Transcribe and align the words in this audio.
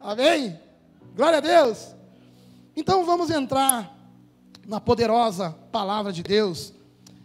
Amém? 0.00 0.58
Glória 1.16 1.38
a 1.38 1.40
Deus. 1.40 1.94
Então 2.76 3.04
vamos 3.04 3.30
entrar 3.30 3.96
na 4.66 4.80
poderosa 4.80 5.50
palavra 5.72 6.12
de 6.12 6.22
Deus. 6.22 6.72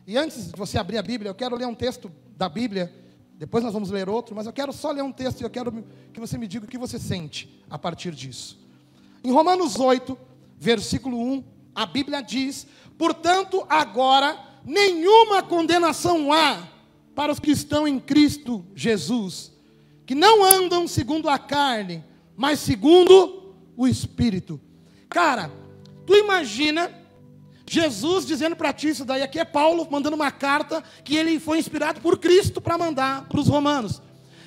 E 0.07 0.17
antes 0.17 0.51
de 0.51 0.57
você 0.57 0.79
abrir 0.79 0.97
a 0.97 1.04
Bíblia, 1.04 1.29
eu 1.29 1.36
quero 1.36 1.55
ler 1.55 1.67
um 1.67 1.75
texto 1.75 2.12
da 2.36 2.49
Bíblia. 2.49 2.91
Depois 3.36 3.63
nós 3.63 3.73
vamos 3.73 3.91
ler 3.91 4.09
outro, 4.09 4.36
mas 4.36 4.47
eu 4.47 4.54
quero 4.54 4.73
só 4.73 4.91
ler 4.91 5.04
um 5.04 5.12
texto 5.12 5.41
e 5.41 5.44
eu 5.44 5.49
quero 5.49 5.86
que 6.12 6.20
você 6.20 6.38
me 6.38 6.47
diga 6.47 6.65
o 6.65 6.67
que 6.67 6.78
você 6.78 6.97
sente 6.97 7.63
a 7.69 7.78
partir 7.78 8.12
disso. 8.15 8.59
Em 9.24 9.31
Romanos 9.31 9.79
8, 9.79 10.17
versículo 10.58 11.17
1, 11.19 11.44
a 11.76 11.85
Bíblia 11.85 12.21
diz: 12.21 12.65
Portanto, 12.97 13.65
agora 13.69 14.40
nenhuma 14.65 15.44
condenação 15.44 16.34
há 16.34 16.67
para 17.13 17.31
os 17.31 17.40
que 17.40 17.52
estão 17.52 17.88
em 17.88 17.99
Cristo 17.99 18.66
Jesus, 18.76 19.52
que 20.05 20.16
não 20.16 20.44
andam 20.44 20.88
segundo 20.88 21.30
a 21.30 21.38
carne, 21.38 22.03
mas 22.36 22.59
segundo 22.59 23.54
o 23.76 23.88
Espírito. 23.88 24.60
Cara, 25.10 25.52
tu 26.05 26.16
imagina 26.16 26.91
Jesus 27.66 28.26
dizendo 28.26 28.55
para 28.55 28.74
ti 28.74 28.90
isso 28.90 29.05
daí, 29.05 29.22
aqui 29.22 29.40
é 29.40 29.46
Paulo 29.46 29.88
mandando 29.90 30.16
uma 30.16 30.32
carta 30.32 30.84
que 31.04 31.16
ele 31.16 31.40
foi 31.40 31.60
inspirado 31.60 32.02
por 32.02 32.18
Cristo 32.18 32.60
para 32.60 32.77
mandar 32.77 33.27
para 33.27 33.40
os 33.40 33.48
romanos. 33.48 34.02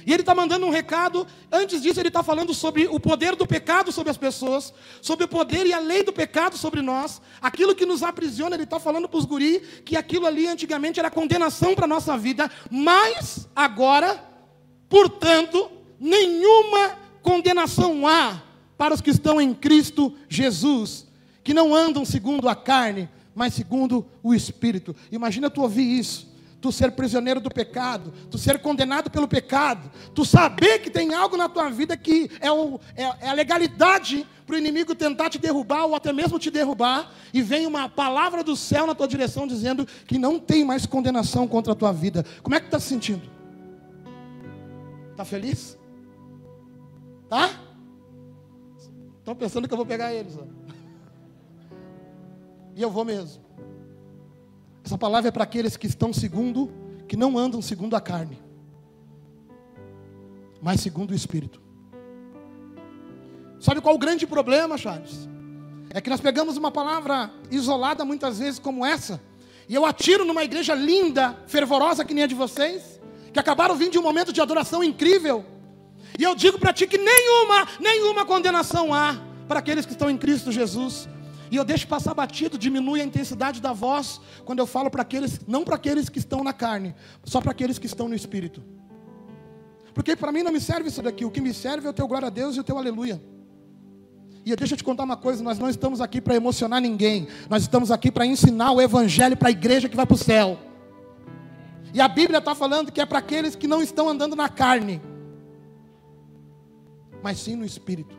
E 0.06 0.12
ele 0.12 0.22
está 0.22 0.36
mandando 0.36 0.64
um 0.64 0.70
recado, 0.70 1.26
antes 1.50 1.82
disso, 1.82 1.98
ele 1.98 2.06
está 2.08 2.22
falando 2.22 2.54
sobre 2.54 2.86
o 2.86 3.00
poder 3.00 3.34
do 3.34 3.44
pecado 3.44 3.90
sobre 3.90 4.08
as 4.08 4.16
pessoas, 4.16 4.72
sobre 5.02 5.24
o 5.24 5.28
poder 5.28 5.66
e 5.66 5.72
a 5.72 5.80
lei 5.80 6.04
do 6.04 6.12
pecado 6.12 6.56
sobre 6.56 6.80
nós, 6.80 7.20
aquilo 7.42 7.74
que 7.74 7.84
nos 7.84 8.04
aprisiona, 8.04 8.54
ele 8.54 8.62
está 8.62 8.78
falando 8.78 9.08
para 9.08 9.18
os 9.18 9.24
guri 9.24 9.58
que 9.84 9.96
aquilo 9.96 10.24
ali 10.24 10.46
antigamente 10.46 11.00
era 11.00 11.10
condenação 11.10 11.74
para 11.74 11.86
a 11.86 11.88
nossa 11.88 12.16
vida, 12.16 12.48
mas 12.70 13.48
agora, 13.56 14.22
portanto, 14.88 15.68
nenhuma 15.98 17.05
condenação 17.26 18.06
há 18.06 18.40
para 18.78 18.94
os 18.94 19.00
que 19.00 19.10
estão 19.10 19.40
em 19.40 19.52
Cristo 19.52 20.14
Jesus, 20.28 21.08
que 21.42 21.52
não 21.52 21.74
andam 21.74 22.04
segundo 22.04 22.48
a 22.48 22.54
carne, 22.54 23.08
mas 23.34 23.52
segundo 23.52 24.06
o 24.22 24.32
Espírito. 24.32 24.94
Imagina 25.10 25.50
tu 25.50 25.60
ouvir 25.60 25.98
isso 25.98 26.36
tu 26.58 26.72
ser 26.72 26.90
prisioneiro 26.92 27.38
do 27.38 27.50
pecado, 27.50 28.12
tu 28.28 28.36
ser 28.38 28.58
condenado 28.58 29.08
pelo 29.08 29.28
pecado, 29.28 29.88
tu 30.14 30.24
saber 30.24 30.80
que 30.80 30.90
tem 30.90 31.14
algo 31.14 31.36
na 31.36 31.48
tua 31.48 31.68
vida 31.68 31.96
que 31.96 32.28
é, 32.40 32.50
o, 32.50 32.80
é, 32.96 33.02
é 33.02 33.28
a 33.28 33.32
legalidade 33.34 34.26
para 34.44 34.56
o 34.56 34.58
inimigo 34.58 34.94
tentar 34.94 35.30
te 35.30 35.38
derrubar 35.38 35.84
ou 35.84 35.94
até 35.94 36.12
mesmo 36.12 36.40
te 36.40 36.50
derrubar, 36.50 37.12
e 37.32 37.40
vem 37.40 37.66
uma 37.66 37.88
palavra 37.88 38.42
do 38.42 38.56
céu 38.56 38.84
na 38.84 38.96
tua 38.96 39.06
direção 39.06 39.46
dizendo 39.46 39.86
que 40.06 40.18
não 40.18 40.40
tem 40.40 40.64
mais 40.64 40.86
condenação 40.86 41.46
contra 41.46 41.72
a 41.72 41.76
tua 41.76 41.92
vida. 41.92 42.24
Como 42.42 42.56
é 42.56 42.58
que 42.58 42.66
está 42.66 42.80
se 42.80 42.88
sentindo? 42.88 43.22
Está 45.12 45.24
feliz? 45.24 45.78
Tá? 47.28 47.50
Estão 49.18 49.34
pensando 49.34 49.66
que 49.66 49.74
eu 49.74 49.78
vou 49.78 49.86
pegar 49.86 50.14
eles. 50.14 50.36
Ó. 50.36 50.44
E 52.74 52.82
eu 52.82 52.90
vou 52.90 53.04
mesmo. 53.04 53.42
Essa 54.84 54.96
palavra 54.96 55.28
é 55.28 55.32
para 55.32 55.42
aqueles 55.42 55.76
que 55.76 55.86
estão 55.86 56.12
segundo, 56.12 56.70
que 57.08 57.16
não 57.16 57.36
andam 57.36 57.60
segundo 57.60 57.96
a 57.96 58.00
carne, 58.00 58.38
mas 60.62 60.80
segundo 60.80 61.10
o 61.10 61.14
Espírito. 61.14 61.60
Sabe 63.58 63.80
qual 63.80 63.96
o 63.96 63.98
grande 63.98 64.26
problema, 64.26 64.78
Charles? 64.78 65.28
É 65.90 66.00
que 66.00 66.10
nós 66.10 66.20
pegamos 66.20 66.56
uma 66.56 66.70
palavra 66.70 67.32
isolada 67.50 68.04
muitas 68.04 68.38
vezes 68.38 68.60
como 68.60 68.86
essa, 68.86 69.20
e 69.68 69.74
eu 69.74 69.84
atiro 69.84 70.24
numa 70.24 70.44
igreja 70.44 70.74
linda, 70.74 71.36
fervorosa 71.48 72.04
que 72.04 72.14
nem 72.14 72.22
a 72.22 72.26
de 72.28 72.34
vocês, 72.34 73.00
que 73.32 73.40
acabaram 73.40 73.74
vindo 73.74 73.92
de 73.92 73.98
um 73.98 74.02
momento 74.02 74.32
de 74.32 74.40
adoração 74.40 74.84
incrível, 74.84 75.44
e 76.18 76.22
eu 76.22 76.34
digo 76.34 76.58
para 76.58 76.72
ti 76.72 76.86
que 76.86 76.98
nenhuma, 76.98 77.66
nenhuma 77.80 78.24
condenação 78.24 78.92
há 78.92 79.16
para 79.46 79.58
aqueles 79.60 79.84
que 79.86 79.92
estão 79.92 80.10
em 80.10 80.16
Cristo 80.16 80.50
Jesus. 80.50 81.08
E 81.50 81.56
eu 81.56 81.64
deixo 81.64 81.86
passar 81.86 82.14
batido, 82.14 82.58
diminui 82.58 83.00
a 83.00 83.04
intensidade 83.04 83.60
da 83.60 83.72
voz 83.72 84.20
quando 84.44 84.58
eu 84.58 84.66
falo 84.66 84.90
para 84.90 85.02
aqueles, 85.02 85.40
não 85.46 85.62
para 85.64 85.76
aqueles 85.76 86.08
que 86.08 86.18
estão 86.18 86.42
na 86.42 86.52
carne, 86.52 86.94
só 87.24 87.40
para 87.40 87.52
aqueles 87.52 87.78
que 87.78 87.86
estão 87.86 88.08
no 88.08 88.14
espírito. 88.14 88.62
Porque 89.94 90.16
para 90.16 90.32
mim 90.32 90.42
não 90.42 90.52
me 90.52 90.60
serve 90.60 90.88
isso 90.88 91.00
daqui, 91.00 91.24
o 91.24 91.30
que 91.30 91.40
me 91.40 91.54
serve 91.54 91.86
é 91.86 91.90
o 91.90 91.92
teu 91.92 92.06
glória 92.06 92.26
a 92.26 92.30
Deus 92.30 92.56
e 92.56 92.60
o 92.60 92.64
teu 92.64 92.76
aleluia. 92.76 93.22
E 94.44 94.54
deixa 94.54 94.74
eu 94.74 94.78
te 94.78 94.84
contar 94.84 95.04
uma 95.04 95.16
coisa: 95.16 95.42
nós 95.42 95.58
não 95.58 95.68
estamos 95.68 96.00
aqui 96.00 96.20
para 96.20 96.34
emocionar 96.34 96.80
ninguém, 96.80 97.28
nós 97.48 97.62
estamos 97.62 97.90
aqui 97.90 98.10
para 98.10 98.26
ensinar 98.26 98.72
o 98.72 98.80
Evangelho 98.80 99.36
para 99.36 99.48
a 99.48 99.50
igreja 99.50 99.88
que 99.88 99.96
vai 99.96 100.06
para 100.06 100.14
o 100.14 100.18
céu. 100.18 100.58
E 101.94 102.00
a 102.00 102.08
Bíblia 102.08 102.38
está 102.38 102.54
falando 102.54 102.92
que 102.92 103.00
é 103.00 103.06
para 103.06 103.18
aqueles 103.20 103.56
que 103.56 103.66
não 103.66 103.80
estão 103.80 104.08
andando 104.08 104.36
na 104.36 104.48
carne, 104.48 105.00
mas 107.26 107.38
sim 107.38 107.56
no 107.56 107.64
espírito. 107.64 108.16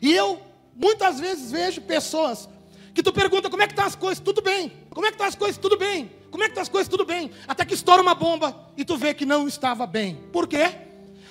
E 0.00 0.12
eu 0.12 0.28
Muitas 0.74 1.20
vezes 1.20 1.50
vejo 1.50 1.80
pessoas 1.82 2.48
que 2.94 3.02
tu 3.02 3.12
pergunta 3.12 3.48
como 3.48 3.62
é 3.62 3.66
que 3.66 3.72
estão 3.72 3.84
tá 3.84 3.88
as 3.88 3.96
coisas, 3.96 4.22
tudo 4.22 4.42
bem. 4.42 4.72
Como 4.90 5.06
é 5.06 5.10
que 5.10 5.14
estão 5.14 5.26
tá 5.26 5.28
as 5.28 5.34
coisas, 5.34 5.58
tudo 5.58 5.76
bem. 5.76 6.10
Como 6.30 6.42
é 6.42 6.46
que 6.46 6.52
estão 6.52 6.56
tá 6.56 6.62
as 6.62 6.68
coisas, 6.68 6.88
tudo 6.88 7.04
bem. 7.04 7.30
Até 7.46 7.64
que 7.64 7.74
estoura 7.74 8.02
uma 8.02 8.14
bomba 8.14 8.70
e 8.76 8.84
tu 8.84 8.96
vê 8.96 9.14
que 9.14 9.26
não 9.26 9.46
estava 9.46 9.86
bem. 9.86 10.16
Por 10.32 10.48
quê? 10.48 10.70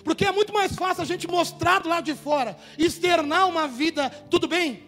Porque 0.04 0.26
é 0.26 0.32
muito 0.32 0.54
mais 0.54 0.76
fácil 0.76 1.04
a 1.04 1.06
gente 1.06 1.28
mostrar 1.28 1.80
do 1.80 1.90
lado 1.90 2.06
de 2.06 2.16
fora, 2.16 2.58
externar 2.78 3.48
uma 3.48 3.68
vida, 3.68 4.10
tudo 4.30 4.48
bem, 4.48 4.84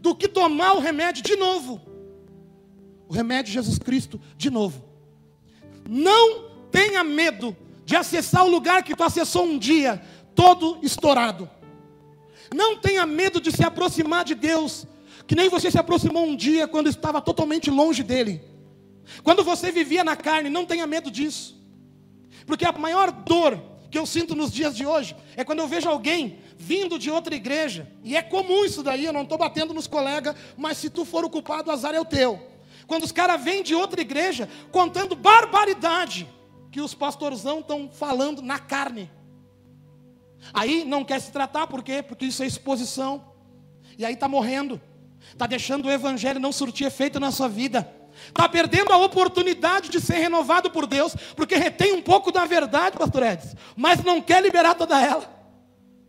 do 0.00 0.14
que 0.14 0.26
tomar 0.26 0.72
o 0.74 0.80
remédio 0.80 1.22
de 1.22 1.36
novo. 1.36 1.80
O 3.08 3.12
remédio 3.12 3.46
de 3.46 3.52
Jesus 3.52 3.78
Cristo 3.78 4.20
de 4.36 4.50
novo. 4.50 4.84
Não 5.88 6.50
tenha 6.70 7.04
medo 7.04 7.56
de 7.84 7.96
acessar 7.96 8.44
o 8.44 8.50
lugar 8.50 8.82
que 8.82 8.94
tu 8.94 9.02
acessou 9.02 9.44
um 9.44 9.58
dia, 9.58 10.02
todo 10.34 10.78
estourado. 10.82 11.48
Não 12.54 12.76
tenha 12.76 13.04
medo 13.06 13.40
de 13.40 13.52
se 13.52 13.64
aproximar 13.64 14.24
de 14.24 14.34
Deus, 14.34 14.86
que 15.26 15.34
nem 15.34 15.48
você 15.48 15.70
se 15.70 15.78
aproximou 15.78 16.24
um 16.24 16.36
dia 16.36 16.66
quando 16.68 16.88
estava 16.88 17.20
totalmente 17.20 17.70
longe 17.70 18.02
dele. 18.02 18.42
Quando 19.22 19.44
você 19.44 19.70
vivia 19.70 20.02
na 20.02 20.16
carne, 20.16 20.48
não 20.48 20.64
tenha 20.64 20.86
medo 20.86 21.10
disso. 21.10 21.60
Porque 22.46 22.64
a 22.64 22.72
maior 22.72 23.10
dor 23.10 23.60
que 23.90 23.98
eu 23.98 24.06
sinto 24.06 24.34
nos 24.34 24.52
dias 24.52 24.76
de 24.76 24.84
hoje 24.84 25.14
é 25.36 25.44
quando 25.44 25.60
eu 25.60 25.68
vejo 25.68 25.88
alguém 25.88 26.38
vindo 26.56 26.98
de 26.98 27.10
outra 27.10 27.34
igreja. 27.34 27.90
E 28.02 28.16
é 28.16 28.22
comum 28.22 28.64
isso 28.64 28.82
daí, 28.82 29.04
eu 29.04 29.12
não 29.12 29.22
estou 29.22 29.38
batendo 29.38 29.74
nos 29.74 29.86
colegas, 29.86 30.34
mas 30.56 30.78
se 30.78 30.90
tu 30.90 31.04
for 31.04 31.24
o 31.24 31.30
culpado, 31.30 31.70
o 31.70 31.72
azar 31.72 31.94
é 31.94 32.00
o 32.00 32.04
teu. 32.04 32.40
Quando 32.86 33.04
os 33.04 33.12
caras 33.12 33.42
vêm 33.42 33.62
de 33.62 33.74
outra 33.74 34.00
igreja 34.00 34.48
contando 34.70 35.14
barbaridade 35.14 36.26
que 36.74 36.80
os 36.80 36.92
pastorzão 36.92 37.60
estão 37.60 37.88
falando 37.88 38.42
na 38.42 38.58
carne. 38.58 39.08
Aí 40.52 40.84
não 40.84 41.04
quer 41.04 41.20
se 41.20 41.30
tratar, 41.30 41.68
por 41.68 41.84
quê? 41.84 42.02
Porque 42.02 42.26
isso 42.26 42.42
é 42.42 42.46
exposição. 42.46 43.24
E 43.96 44.04
aí 44.04 44.14
está 44.14 44.26
morrendo. 44.26 44.80
Está 45.20 45.46
deixando 45.46 45.86
o 45.86 45.90
evangelho 45.92 46.40
não 46.40 46.50
surtir 46.50 46.84
efeito 46.84 47.20
na 47.20 47.30
sua 47.30 47.48
vida. 47.48 47.88
Está 48.26 48.48
perdendo 48.48 48.92
a 48.92 48.96
oportunidade 48.96 49.88
de 49.88 50.00
ser 50.00 50.14
renovado 50.14 50.68
por 50.68 50.84
Deus, 50.84 51.14
porque 51.36 51.54
retém 51.54 51.92
um 51.92 52.02
pouco 52.02 52.32
da 52.32 52.44
verdade, 52.44 52.98
pastor 52.98 53.22
Edson, 53.22 53.56
mas 53.76 54.02
não 54.02 54.20
quer 54.20 54.42
liberar 54.42 54.74
toda 54.74 55.00
ela. 55.00 55.32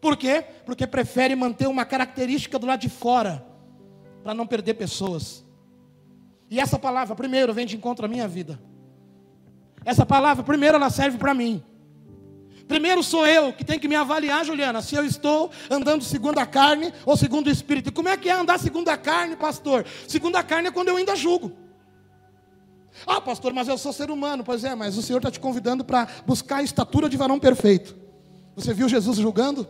Por 0.02 0.18
quê? 0.18 0.44
Porque 0.66 0.88
prefere 0.88 1.36
manter 1.36 1.68
uma 1.68 1.86
característica 1.86 2.58
do 2.58 2.66
lado 2.66 2.80
de 2.80 2.90
fora, 2.90 3.46
para 4.24 4.34
não 4.34 4.48
perder 4.48 4.74
pessoas. 4.74 5.46
E 6.50 6.60
essa 6.60 6.80
palavra, 6.80 7.16
primeiro, 7.16 7.54
vem 7.54 7.68
de 7.68 7.78
encontro 7.78 8.06
à 8.06 8.08
minha 8.08 8.28
vida. 8.28 8.60
Essa 9.86 10.06
palavra, 10.06 10.44
primeiro, 10.44 10.76
ela 10.76 10.90
serve 10.90 11.18
para 11.18 11.34
mim. 11.34 11.64
Primeiro 12.68 13.04
sou 13.04 13.28
eu 13.28 13.54
que 13.54 13.64
tenho 13.64 13.80
que 13.80 13.88
me 13.88 13.96
avaliar, 13.96 14.44
Juliana, 14.44 14.82
se 14.82 14.96
eu 14.96 15.06
estou 15.06 15.52
andando 15.70 16.04
segundo 16.04 16.40
a 16.40 16.46
carne 16.48 16.92
ou 17.06 17.16
segundo 17.16 17.46
o 17.46 17.52
Espírito. 17.52 17.90
E 17.90 17.92
como 17.92 18.10
é 18.10 18.18
que 18.18 18.28
é 18.28 18.34
andar 18.34 18.60
segundo 18.60 18.90
a 18.90 18.98
carne, 18.98 19.36
pastor? 19.36 19.86
Segundo 20.08 20.36
a 20.36 20.44
carne 20.44 20.70
é 20.70 20.72
quando 20.72 20.88
eu 20.88 20.98
ainda 20.98 21.16
julgo. 21.16 21.52
Ah, 23.06 23.22
pastor, 23.22 23.54
mas 23.54 23.68
eu 23.68 23.78
sou 23.78 23.94
ser 23.94 24.10
humano. 24.10 24.44
Pois 24.44 24.64
é, 24.64 24.74
mas 24.74 24.98
o 24.98 25.04
Senhor 25.04 25.20
está 25.20 25.30
te 25.30 25.40
convidando 25.40 25.86
para 25.86 26.08
buscar 26.26 26.58
a 26.58 26.64
estatura 26.64 27.08
de 27.08 27.18
varão 27.18 27.40
perfeito. 27.40 27.96
Você 28.56 28.74
viu 28.74 28.90
Jesus 28.90 29.18
julgando? 29.18 29.68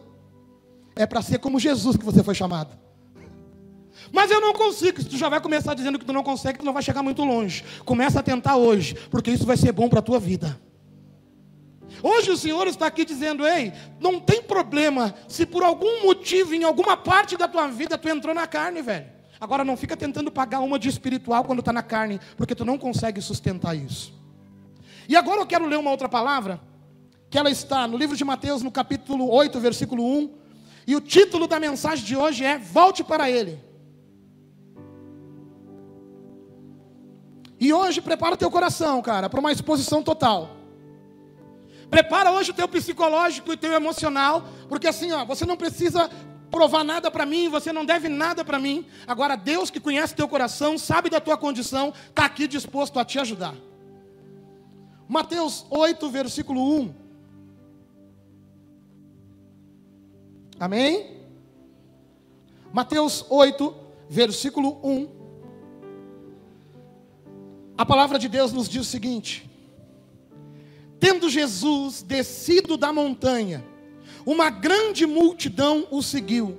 É 0.96 1.06
para 1.06 1.22
ser 1.22 1.40
como 1.40 1.60
Jesus 1.60 1.98
que 1.98 2.06
você 2.06 2.24
foi 2.24 2.34
chamado. 2.34 2.85
Mas 4.16 4.32
eu 4.32 4.40
não 4.40 4.54
consigo. 4.54 5.02
Se 5.02 5.10
tu 5.10 5.18
já 5.18 5.28
vai 5.28 5.42
começar 5.42 5.74
dizendo 5.74 6.00
que 6.00 6.06
tu 6.06 6.14
não 6.14 6.24
consegue, 6.24 6.60
tu 6.60 6.64
não 6.64 6.72
vai 6.72 6.82
chegar 6.82 7.04
muito 7.04 7.22
longe. 7.22 7.66
Começa 7.84 8.22
a 8.22 8.24
tentar 8.24 8.56
hoje, 8.56 8.96
porque 9.12 9.30
isso 9.30 9.46
vai 9.46 9.58
ser 9.58 9.74
bom 9.74 9.90
para 9.90 10.00
a 10.00 10.02
tua 10.02 10.18
vida. 10.18 10.58
Hoje 12.02 12.32
o 12.32 12.38
Senhor 12.38 12.66
está 12.66 12.88
aqui 12.88 13.04
dizendo: 13.04 13.46
ei, 13.46 13.74
não 14.00 14.18
tem 14.22 14.42
problema 14.42 15.14
se 15.28 15.46
por 15.46 15.64
algum 15.64 16.06
motivo, 16.06 16.56
em 16.56 16.64
alguma 16.64 16.96
parte 16.96 17.36
da 17.36 17.46
tua 17.46 17.68
vida, 17.68 17.98
tu 17.98 18.08
entrou 18.08 18.34
na 18.34 18.48
carne, 18.48 18.82
velho. 18.82 19.06
Agora 19.38 19.66
não 19.66 19.76
fica 19.76 19.98
tentando 19.98 20.32
pagar 20.32 20.62
uma 20.62 20.80
de 20.80 20.88
espiritual 20.88 21.44
quando 21.44 21.60
está 21.60 21.74
na 21.74 21.84
carne, 21.84 22.22
porque 22.38 22.56
tu 22.56 22.64
não 22.64 22.78
consegue 22.78 23.20
sustentar 23.20 23.76
isso. 23.76 24.14
E 25.10 25.18
agora 25.18 25.42
eu 25.42 25.46
quero 25.46 25.66
ler 25.66 25.78
uma 25.78 25.92
outra 25.92 26.08
palavra, 26.08 26.62
que 27.30 27.38
ela 27.38 27.52
está 27.52 27.86
no 27.86 27.98
livro 27.98 28.16
de 28.16 28.24
Mateus, 28.24 28.62
no 28.62 28.72
capítulo 28.72 29.30
8, 29.30 29.60
versículo 29.60 30.06
1. 30.06 30.30
E 30.88 30.96
o 30.96 31.02
título 31.02 31.48
da 31.48 31.60
mensagem 31.60 32.06
de 32.06 32.16
hoje 32.16 32.46
é 32.46 32.58
Volte 32.58 33.04
para 33.04 33.30
Ele. 33.30 33.75
E 37.60 37.72
hoje 37.74 38.02
prepara 38.02 38.36
teu 38.36 38.52
coração, 38.52 39.02
cara, 39.02 39.30
para 39.30 39.40
uma 39.40 39.52
exposição 39.52 40.04
total. 40.04 40.58
Prepara 41.90 42.32
hoje 42.32 42.52
o 42.52 42.54
teu 42.54 42.68
psicológico 42.68 43.52
e 43.52 43.54
o 43.54 43.58
teu 43.58 43.72
emocional, 43.74 44.44
porque 44.68 44.88
assim, 44.88 45.12
ó, 45.12 45.24
você 45.24 45.46
não 45.46 45.56
precisa 45.56 46.10
provar 46.52 46.84
nada 46.84 47.10
para 47.12 47.26
mim, 47.26 47.50
você 47.50 47.72
não 47.72 47.86
deve 47.86 48.10
nada 48.10 48.44
para 48.44 48.60
mim. 48.60 48.86
Agora 49.06 49.36
Deus 49.36 49.70
que 49.70 49.80
conhece 49.80 50.16
teu 50.16 50.28
coração, 50.28 50.78
sabe 50.78 51.10
da 51.10 51.20
tua 51.20 51.38
condição, 51.38 51.94
está 52.10 52.26
aqui 52.26 52.48
disposto 52.48 53.00
a 53.00 53.06
te 53.06 53.20
ajudar. 53.20 53.56
Mateus 55.08 55.66
8, 55.70 56.10
versículo 56.10 56.80
1. 56.80 56.94
Amém? 60.60 61.22
Mateus 62.74 63.26
8, 63.30 63.76
versículo 64.10 64.80
1. 64.84 65.15
A 67.78 67.86
palavra 67.86 68.18
de 68.18 68.30
Deus 68.30 68.54
nos 68.54 68.70
diz 68.70 68.82
o 68.82 68.90
seguinte: 68.90 69.50
Tendo 71.00 71.30
Jesus 71.30 72.02
descido 72.02 72.78
da 72.78 72.94
montanha, 72.94 73.64
uma 74.26 74.50
grande 74.50 75.06
multidão 75.06 75.86
o 75.92 76.02
seguiu. 76.02 76.58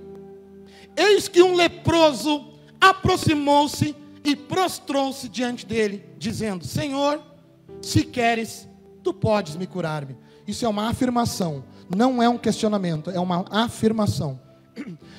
Eis 0.96 1.26
que 1.28 1.42
um 1.42 1.54
leproso 1.54 2.46
aproximou-se 2.80 3.94
e 4.24 4.36
prostrou-se 4.36 5.28
diante 5.28 5.64
dele, 5.64 6.04
dizendo: 6.18 6.64
Senhor, 6.64 7.22
se 7.80 8.04
queres, 8.04 8.68
tu 9.02 9.14
podes 9.14 9.56
me 9.56 9.66
curar-me. 9.66 10.16
Isso 10.46 10.64
é 10.64 10.68
uma 10.68 10.88
afirmação, 10.88 11.64
não 11.94 12.22
é 12.22 12.28
um 12.28 12.38
questionamento, 12.38 13.10
é 13.10 13.18
uma 13.18 13.44
afirmação. 13.50 14.38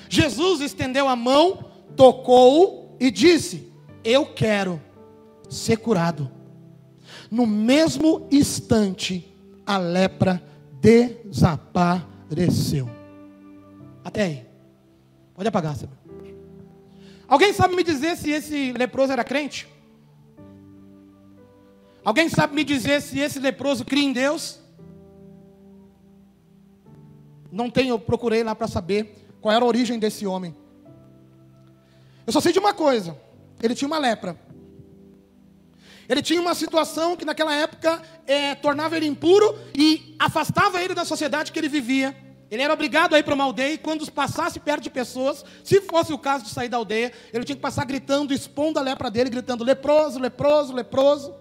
Jesus 0.07 0.61
estendeu 0.61 1.07
a 1.09 1.15
mão, 1.15 1.65
tocou 1.95 2.95
e 2.99 3.09
disse: 3.09 3.71
Eu 4.03 4.27
quero 4.27 4.81
ser 5.49 5.77
curado. 5.77 6.31
No 7.29 7.45
mesmo 7.45 8.27
instante, 8.31 9.29
a 9.65 9.77
lepra 9.77 10.41
desapareceu. 10.81 12.89
Até 14.03 14.23
aí. 14.23 14.45
Pode 15.33 15.49
apagar, 15.49 15.75
sabe? 15.75 15.91
Alguém 17.27 17.53
sabe 17.53 17.75
me 17.75 17.83
dizer 17.83 18.15
se 18.15 18.31
esse 18.31 18.71
leproso 18.71 19.11
era 19.11 19.23
crente? 19.23 19.67
Alguém 22.03 22.29
sabe 22.29 22.55
me 22.55 22.63
dizer 22.63 23.01
se 23.01 23.19
esse 23.19 23.37
leproso 23.37 23.83
cria 23.83 24.03
em 24.03 24.13
Deus? 24.13 24.59
Não 27.51 27.69
tenho, 27.69 27.89
eu 27.89 27.99
procurei 27.99 28.43
lá 28.43 28.55
para 28.55 28.67
saber 28.67 29.27
qual 29.41 29.53
era 29.53 29.65
a 29.65 29.67
origem 29.67 29.99
desse 29.99 30.25
homem. 30.25 30.55
Eu 32.25 32.31
só 32.31 32.39
sei 32.39 32.53
de 32.53 32.59
uma 32.59 32.73
coisa: 32.73 33.17
ele 33.61 33.75
tinha 33.75 33.87
uma 33.87 33.97
lepra. 33.97 34.39
Ele 36.09 36.21
tinha 36.21 36.41
uma 36.41 36.55
situação 36.55 37.15
que 37.15 37.25
naquela 37.25 37.53
época 37.53 38.01
é, 38.25 38.55
tornava 38.55 38.95
ele 38.95 39.07
impuro 39.07 39.57
e 39.75 40.15
afastava 40.17 40.81
ele 40.81 40.93
da 40.93 41.03
sociedade 41.03 41.51
que 41.51 41.59
ele 41.59 41.67
vivia. 41.67 42.15
Ele 42.49 42.61
era 42.61 42.73
obrigado 42.73 43.13
a 43.13 43.19
ir 43.19 43.23
para 43.23 43.35
uma 43.35 43.43
aldeia 43.43 43.73
e 43.73 43.77
quando 43.77 44.09
passasse 44.09 44.59
perto 44.59 44.83
de 44.83 44.89
pessoas, 44.89 45.43
se 45.63 45.81
fosse 45.81 46.13
o 46.13 46.17
caso 46.17 46.45
de 46.45 46.49
sair 46.49 46.69
da 46.69 46.77
aldeia, 46.77 47.11
ele 47.33 47.43
tinha 47.43 47.55
que 47.55 47.61
passar 47.61 47.83
gritando, 47.83 48.33
expondo 48.33 48.79
a 48.79 48.81
lepra 48.81 49.11
dele, 49.11 49.29
gritando 49.29 49.65
leproso, 49.65 50.17
leproso, 50.17 50.73
leproso. 50.73 51.35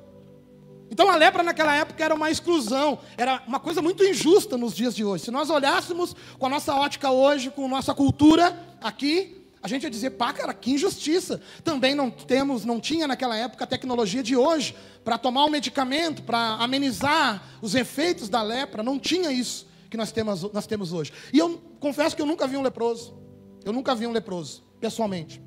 Então 0.91 1.09
a 1.09 1.17
lepra 1.17 1.43
naquela 1.43 1.75
época 1.75 2.05
era 2.05 2.15
uma 2.15 2.31
exclusão, 2.31 2.99
era 3.17 3.43
uma 3.47 3.61
coisa 3.61 3.81
muito 3.81 4.05
injusta 4.05 4.57
nos 4.57 4.75
dias 4.75 4.95
de 4.95 5.05
hoje. 5.05 5.25
Se 5.25 5.31
nós 5.31 5.49
olhássemos 5.49 6.15
com 6.39 6.47
a 6.47 6.49
nossa 6.49 6.75
ótica 6.75 7.11
hoje, 7.11 7.51
com 7.51 7.67
a 7.67 7.69
nossa 7.69 7.95
cultura 7.95 8.57
aqui, 8.81 9.46
a 9.67 9.69
gente 9.69 9.83
ia 9.83 9.91
dizer, 9.91 10.11
pá, 10.11 10.33
cara, 10.33 10.55
que 10.55 10.71
injustiça. 10.71 11.43
Também 11.65 11.93
não 11.93 12.09
temos, 12.09 12.65
não 12.65 12.81
tinha 12.81 13.09
naquela 13.09 13.37
época 13.37 13.65
a 13.65 13.67
tecnologia 13.67 14.23
de 14.23 14.37
hoje 14.37 14.77
para 15.05 15.19
tomar 15.19 15.45
um 15.45 15.51
medicamento, 15.51 16.23
para 16.23 16.55
amenizar 16.55 17.43
os 17.61 17.75
efeitos 17.75 18.29
da 18.29 18.43
lepra. 18.43 18.81
Não 18.81 18.97
tinha 18.97 19.33
isso 19.33 19.67
que 19.91 19.97
nós 19.97 20.13
temos, 20.13 20.43
nós 20.53 20.69
temos 20.69 20.93
hoje. 20.93 21.13
E 21.33 21.39
eu 21.41 21.59
confesso 21.81 22.15
que 22.15 22.23
eu 22.23 22.27
nunca 22.27 22.47
vi 22.47 22.57
um 22.57 22.63
leproso. 22.63 23.19
Eu 23.65 23.73
nunca 23.73 23.93
vi 23.93 24.07
um 24.07 24.13
leproso, 24.13 24.63
pessoalmente. 24.81 25.43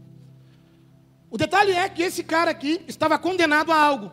O 1.32 1.38
detalhe 1.38 1.72
é 1.72 1.88
que 1.88 2.04
esse 2.04 2.22
cara 2.22 2.52
aqui 2.52 2.82
estava 2.90 3.18
condenado 3.18 3.72
a 3.72 3.80
algo. 3.80 4.12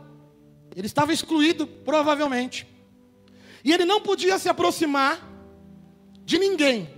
Ele 0.76 0.86
estava 0.86 1.12
excluído, 1.12 1.66
provavelmente. 1.66 2.64
E 3.64 3.72
ele 3.72 3.84
não 3.84 4.00
podia 4.00 4.38
se 4.38 4.48
aproximar 4.48 5.20
de 6.24 6.38
ninguém. 6.38 6.88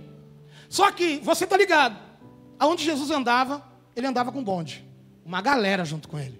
Só 0.69 0.91
que 0.91 1.17
você 1.23 1.45
está 1.45 1.57
ligado. 1.57 2.08
Aonde 2.59 2.83
Jesus 2.83 3.09
andava, 3.09 3.63
ele 3.95 4.05
andava 4.05 4.31
com 4.31 4.43
bonde. 4.43 4.85
Uma 5.25 5.41
galera 5.41 5.85
junto 5.85 6.09
com 6.09 6.19
ele. 6.19 6.39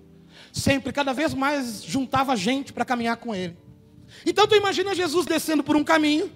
Sempre, 0.51 0.92
cada 0.92 1.13
vez 1.13 1.33
mais 1.33 1.83
juntava 1.83 2.36
gente 2.36 2.74
para 2.74 2.83
caminhar 2.83 3.18
com 3.18 3.33
ele. 3.33 3.57
Então 4.25 4.48
tu 4.48 4.56
imagina 4.56 4.94
Jesus 4.94 5.25
descendo 5.25 5.63
por 5.63 5.75
um 5.75 5.83
caminho, 5.83 6.30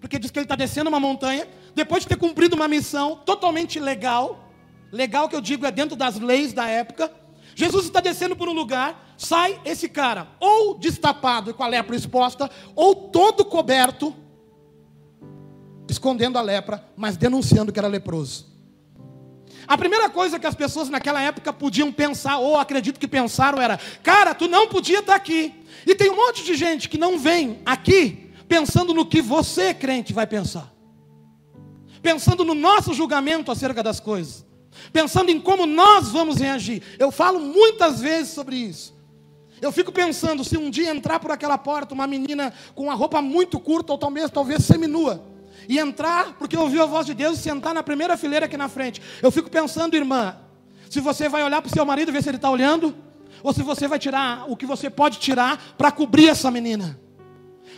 porque 0.00 0.18
diz 0.18 0.30
que 0.30 0.38
ele 0.38 0.44
está 0.44 0.56
descendo 0.56 0.90
uma 0.90 1.00
montanha, 1.00 1.48
depois 1.74 2.02
de 2.02 2.08
ter 2.08 2.16
cumprido 2.16 2.56
uma 2.56 2.68
missão 2.68 3.16
totalmente 3.16 3.78
legal, 3.78 4.50
legal 4.90 5.28
que 5.28 5.36
eu 5.36 5.40
digo 5.40 5.64
é 5.64 5.70
dentro 5.70 5.96
das 5.96 6.18
leis 6.18 6.52
da 6.52 6.66
época. 6.66 7.10
Jesus 7.54 7.84
está 7.86 8.00
descendo 8.00 8.34
por 8.34 8.48
um 8.48 8.52
lugar, 8.52 9.14
sai 9.16 9.60
esse 9.64 9.88
cara, 9.88 10.28
ou 10.40 10.78
destapado 10.78 11.50
e 11.50 11.54
com 11.54 11.62
a 11.62 11.68
lepra 11.68 11.94
exposta, 11.94 12.50
ou 12.74 12.94
todo 12.94 13.44
coberto, 13.44 14.14
escondendo 15.88 16.38
a 16.38 16.42
lepra, 16.42 16.84
mas 16.96 17.16
denunciando 17.16 17.72
que 17.72 17.78
era 17.78 17.88
leproso. 17.88 18.49
A 19.70 19.78
primeira 19.78 20.10
coisa 20.10 20.36
que 20.36 20.48
as 20.48 20.54
pessoas 20.56 20.88
naquela 20.88 21.22
época 21.22 21.52
podiam 21.52 21.92
pensar, 21.92 22.38
ou 22.38 22.56
acredito 22.56 22.98
que 22.98 23.06
pensaram, 23.06 23.62
era: 23.62 23.78
cara, 24.02 24.34
tu 24.34 24.48
não 24.48 24.66
podia 24.66 24.98
estar 24.98 25.14
aqui. 25.14 25.54
E 25.86 25.94
tem 25.94 26.10
um 26.10 26.16
monte 26.16 26.42
de 26.42 26.56
gente 26.56 26.88
que 26.88 26.98
não 26.98 27.20
vem 27.20 27.60
aqui 27.64 28.32
pensando 28.48 28.92
no 28.92 29.06
que 29.06 29.22
você, 29.22 29.72
crente, 29.72 30.12
vai 30.12 30.26
pensar, 30.26 30.74
pensando 32.02 32.44
no 32.44 32.52
nosso 32.52 32.92
julgamento 32.92 33.52
acerca 33.52 33.80
das 33.80 34.00
coisas, 34.00 34.44
pensando 34.92 35.30
em 35.30 35.38
como 35.40 35.66
nós 35.66 36.08
vamos 36.08 36.38
reagir. 36.38 36.82
Eu 36.98 37.12
falo 37.12 37.38
muitas 37.38 38.00
vezes 38.00 38.32
sobre 38.32 38.56
isso. 38.56 38.92
Eu 39.62 39.70
fico 39.70 39.92
pensando, 39.92 40.42
se 40.42 40.56
um 40.56 40.68
dia 40.68 40.90
entrar 40.90 41.20
por 41.20 41.30
aquela 41.30 41.56
porta 41.56 41.94
uma 41.94 42.08
menina 42.08 42.52
com 42.74 42.84
uma 42.84 42.94
roupa 42.94 43.22
muito 43.22 43.60
curta, 43.60 43.92
ou 43.92 43.98
talvez, 43.98 44.32
talvez 44.32 44.64
seminua, 44.64 45.29
e 45.70 45.78
entrar, 45.78 46.34
porque 46.36 46.56
ouviu 46.56 46.82
a 46.82 46.86
voz 46.86 47.06
de 47.06 47.14
Deus, 47.14 47.38
e 47.38 47.42
sentar 47.42 47.72
na 47.72 47.80
primeira 47.80 48.16
fileira 48.16 48.46
aqui 48.46 48.56
na 48.56 48.68
frente. 48.68 49.00
Eu 49.22 49.30
fico 49.30 49.48
pensando, 49.48 49.94
irmã, 49.94 50.36
se 50.90 50.98
você 50.98 51.28
vai 51.28 51.44
olhar 51.44 51.62
para 51.62 51.70
o 51.70 51.72
seu 51.72 51.86
marido 51.86 52.10
ver 52.10 52.24
se 52.24 52.28
ele 52.28 52.38
está 52.38 52.50
olhando, 52.50 52.92
ou 53.40 53.52
se 53.52 53.62
você 53.62 53.86
vai 53.86 53.96
tirar 53.96 54.50
o 54.50 54.56
que 54.56 54.66
você 54.66 54.90
pode 54.90 55.20
tirar 55.20 55.74
para 55.78 55.92
cobrir 55.92 56.28
essa 56.28 56.50
menina. 56.50 56.98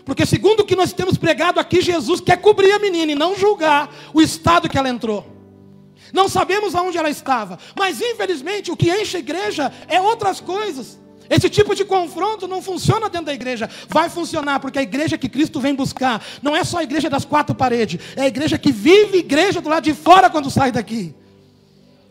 Porque 0.06 0.24
segundo 0.24 0.60
o 0.60 0.64
que 0.64 0.74
nós 0.74 0.94
temos 0.94 1.18
pregado 1.18 1.60
aqui, 1.60 1.82
Jesus 1.82 2.22
quer 2.22 2.40
cobrir 2.40 2.72
a 2.72 2.78
menina 2.78 3.12
e 3.12 3.14
não 3.14 3.36
julgar 3.36 3.94
o 4.14 4.22
estado 4.22 4.70
que 4.70 4.78
ela 4.78 4.88
entrou. 4.88 5.30
Não 6.14 6.30
sabemos 6.30 6.74
aonde 6.74 6.96
ela 6.96 7.10
estava, 7.10 7.58
mas 7.78 8.00
infelizmente 8.00 8.70
o 8.70 8.76
que 8.76 8.90
enche 8.90 9.18
a 9.18 9.20
igreja 9.20 9.70
é 9.86 10.00
outras 10.00 10.40
coisas. 10.40 10.98
Esse 11.28 11.48
tipo 11.48 11.74
de 11.74 11.84
confronto 11.84 12.46
não 12.46 12.60
funciona 12.60 13.08
dentro 13.08 13.26
da 13.26 13.34
igreja. 13.34 13.68
Vai 13.88 14.08
funcionar, 14.08 14.60
porque 14.60 14.78
a 14.78 14.82
igreja 14.82 15.16
que 15.16 15.28
Cristo 15.28 15.60
vem 15.60 15.74
buscar 15.74 16.22
não 16.42 16.54
é 16.54 16.64
só 16.64 16.78
a 16.78 16.82
igreja 16.82 17.08
das 17.08 17.24
quatro 17.24 17.54
paredes, 17.54 18.00
é 18.16 18.22
a 18.22 18.26
igreja 18.26 18.58
que 18.58 18.72
vive 18.72 19.18
igreja 19.18 19.60
do 19.60 19.68
lado 19.68 19.84
de 19.84 19.94
fora 19.94 20.28
quando 20.28 20.50
sai 20.50 20.72
daqui. 20.72 21.14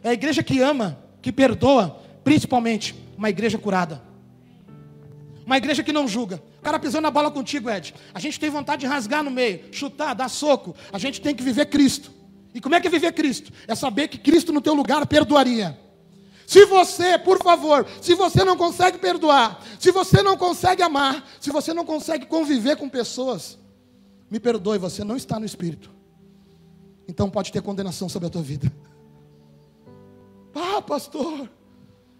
É 0.03 0.09
a 0.09 0.13
igreja 0.13 0.41
que 0.41 0.59
ama, 0.59 0.97
que 1.21 1.31
perdoa, 1.31 2.01
principalmente 2.23 2.95
uma 3.17 3.29
igreja 3.29 3.57
curada. 3.57 4.01
Uma 5.45 5.57
igreja 5.57 5.83
que 5.83 5.91
não 5.91 6.07
julga. 6.07 6.41
O 6.59 6.61
cara 6.63 6.79
pisou 6.79 7.01
na 7.01 7.11
bola 7.11 7.29
contigo, 7.31 7.69
Ed. 7.69 7.93
A 8.13 8.19
gente 8.19 8.39
tem 8.39 8.49
vontade 8.49 8.81
de 8.81 8.87
rasgar 8.87 9.23
no 9.23 9.31
meio, 9.31 9.61
chutar, 9.71 10.13
dar 10.13 10.29
soco. 10.29 10.75
A 10.93 10.97
gente 10.97 11.19
tem 11.19 11.35
que 11.35 11.43
viver 11.43 11.65
Cristo. 11.65 12.11
E 12.53 12.61
como 12.61 12.75
é 12.75 12.81
que 12.81 12.87
é 12.87 12.89
viver 12.89 13.11
Cristo? 13.13 13.51
É 13.67 13.75
saber 13.75 14.07
que 14.07 14.17
Cristo 14.17 14.51
no 14.51 14.61
teu 14.61 14.73
lugar 14.73 15.05
perdoaria. 15.05 15.77
Se 16.51 16.65
você, 16.65 17.17
por 17.17 17.41
favor, 17.41 17.87
se 18.01 18.13
você 18.13 18.43
não 18.43 18.57
consegue 18.57 18.97
perdoar, 18.97 19.65
se 19.79 19.89
você 19.89 20.21
não 20.21 20.35
consegue 20.35 20.83
amar, 20.83 21.25
se 21.39 21.49
você 21.49 21.73
não 21.73 21.85
consegue 21.85 22.25
conviver 22.25 22.75
com 22.75 22.89
pessoas, 22.89 23.57
me 24.29 24.37
perdoe, 24.37 24.77
você 24.77 25.01
não 25.01 25.15
está 25.15 25.39
no 25.39 25.45
Espírito. 25.45 25.89
Então 27.07 27.29
pode 27.29 27.53
ter 27.53 27.61
condenação 27.61 28.09
sobre 28.09 28.27
a 28.27 28.29
tua 28.29 28.41
vida. 28.41 28.69
Ah, 30.53 30.81
pastor, 30.81 31.49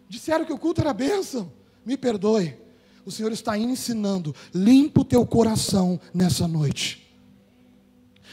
disseram 0.08 0.46
que 0.46 0.54
o 0.54 0.58
culto 0.58 0.80
era 0.80 0.94
bênção. 0.94 1.52
Me 1.86 1.98
perdoe. 1.98 2.58
O 3.06 3.12
Senhor 3.12 3.34
está 3.34 3.58
ensinando. 3.58 4.34
Limpa 4.56 5.02
o 5.02 5.06
teu 5.06 5.26
coração 5.26 6.00
nessa 6.14 6.48
noite. 6.48 7.06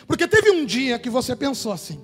Porque 0.07 0.29
teve 0.29 0.53
um 0.53 0.65
dia 0.65 0.97
que 0.97 1.11
você 1.11 1.35
pensou 1.35 1.73
assim: 1.73 2.01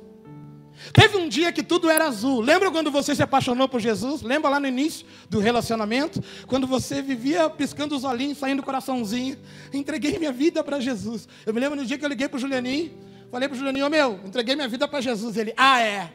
Teve 0.93 1.17
um 1.17 1.29
dia 1.29 1.53
que 1.53 1.63
tudo 1.63 1.89
era 1.89 2.07
azul. 2.07 2.41
Lembra 2.41 2.71
quando 2.71 2.91
você 2.91 3.15
se 3.15 3.23
apaixonou 3.23 3.69
por 3.69 3.81
Jesus? 3.81 4.23
Lembra 4.23 4.51
lá 4.51 4.61
no 4.61 4.67
início 4.67 5.07
do 5.31 5.39
relacionamento? 5.39 6.23
Quando 6.47 6.67
você 6.67 7.01
vivia 7.01 7.49
piscando 7.49 7.97
os 7.97 8.05
olhinhos, 8.05 8.39
saindo 8.39 8.61
o 8.61 8.63
coraçãozinho. 8.63 9.39
Entreguei 9.73 10.19
minha 10.19 10.33
vida 10.33 10.63
para 10.63 10.81
Jesus. 10.81 11.29
Eu 11.47 11.55
me 11.55 11.61
lembro 11.61 11.77
no 11.77 11.87
dia 11.87 11.97
que 11.97 12.05
eu 12.05 12.09
liguei 12.09 12.29
para 12.29 12.37
o 12.37 12.41
Julianinho. 12.41 12.93
Falei 13.31 13.49
para 13.49 13.55
o 13.55 13.59
Julianinho, 13.59 13.87
oh, 13.87 13.91
meu, 13.91 14.21
entreguei 14.25 14.55
minha 14.55 14.69
vida 14.69 14.87
para 14.87 15.01
Jesus. 15.01 15.37
Ele, 15.37 15.53
ah, 15.57 15.81
é. 15.81 16.13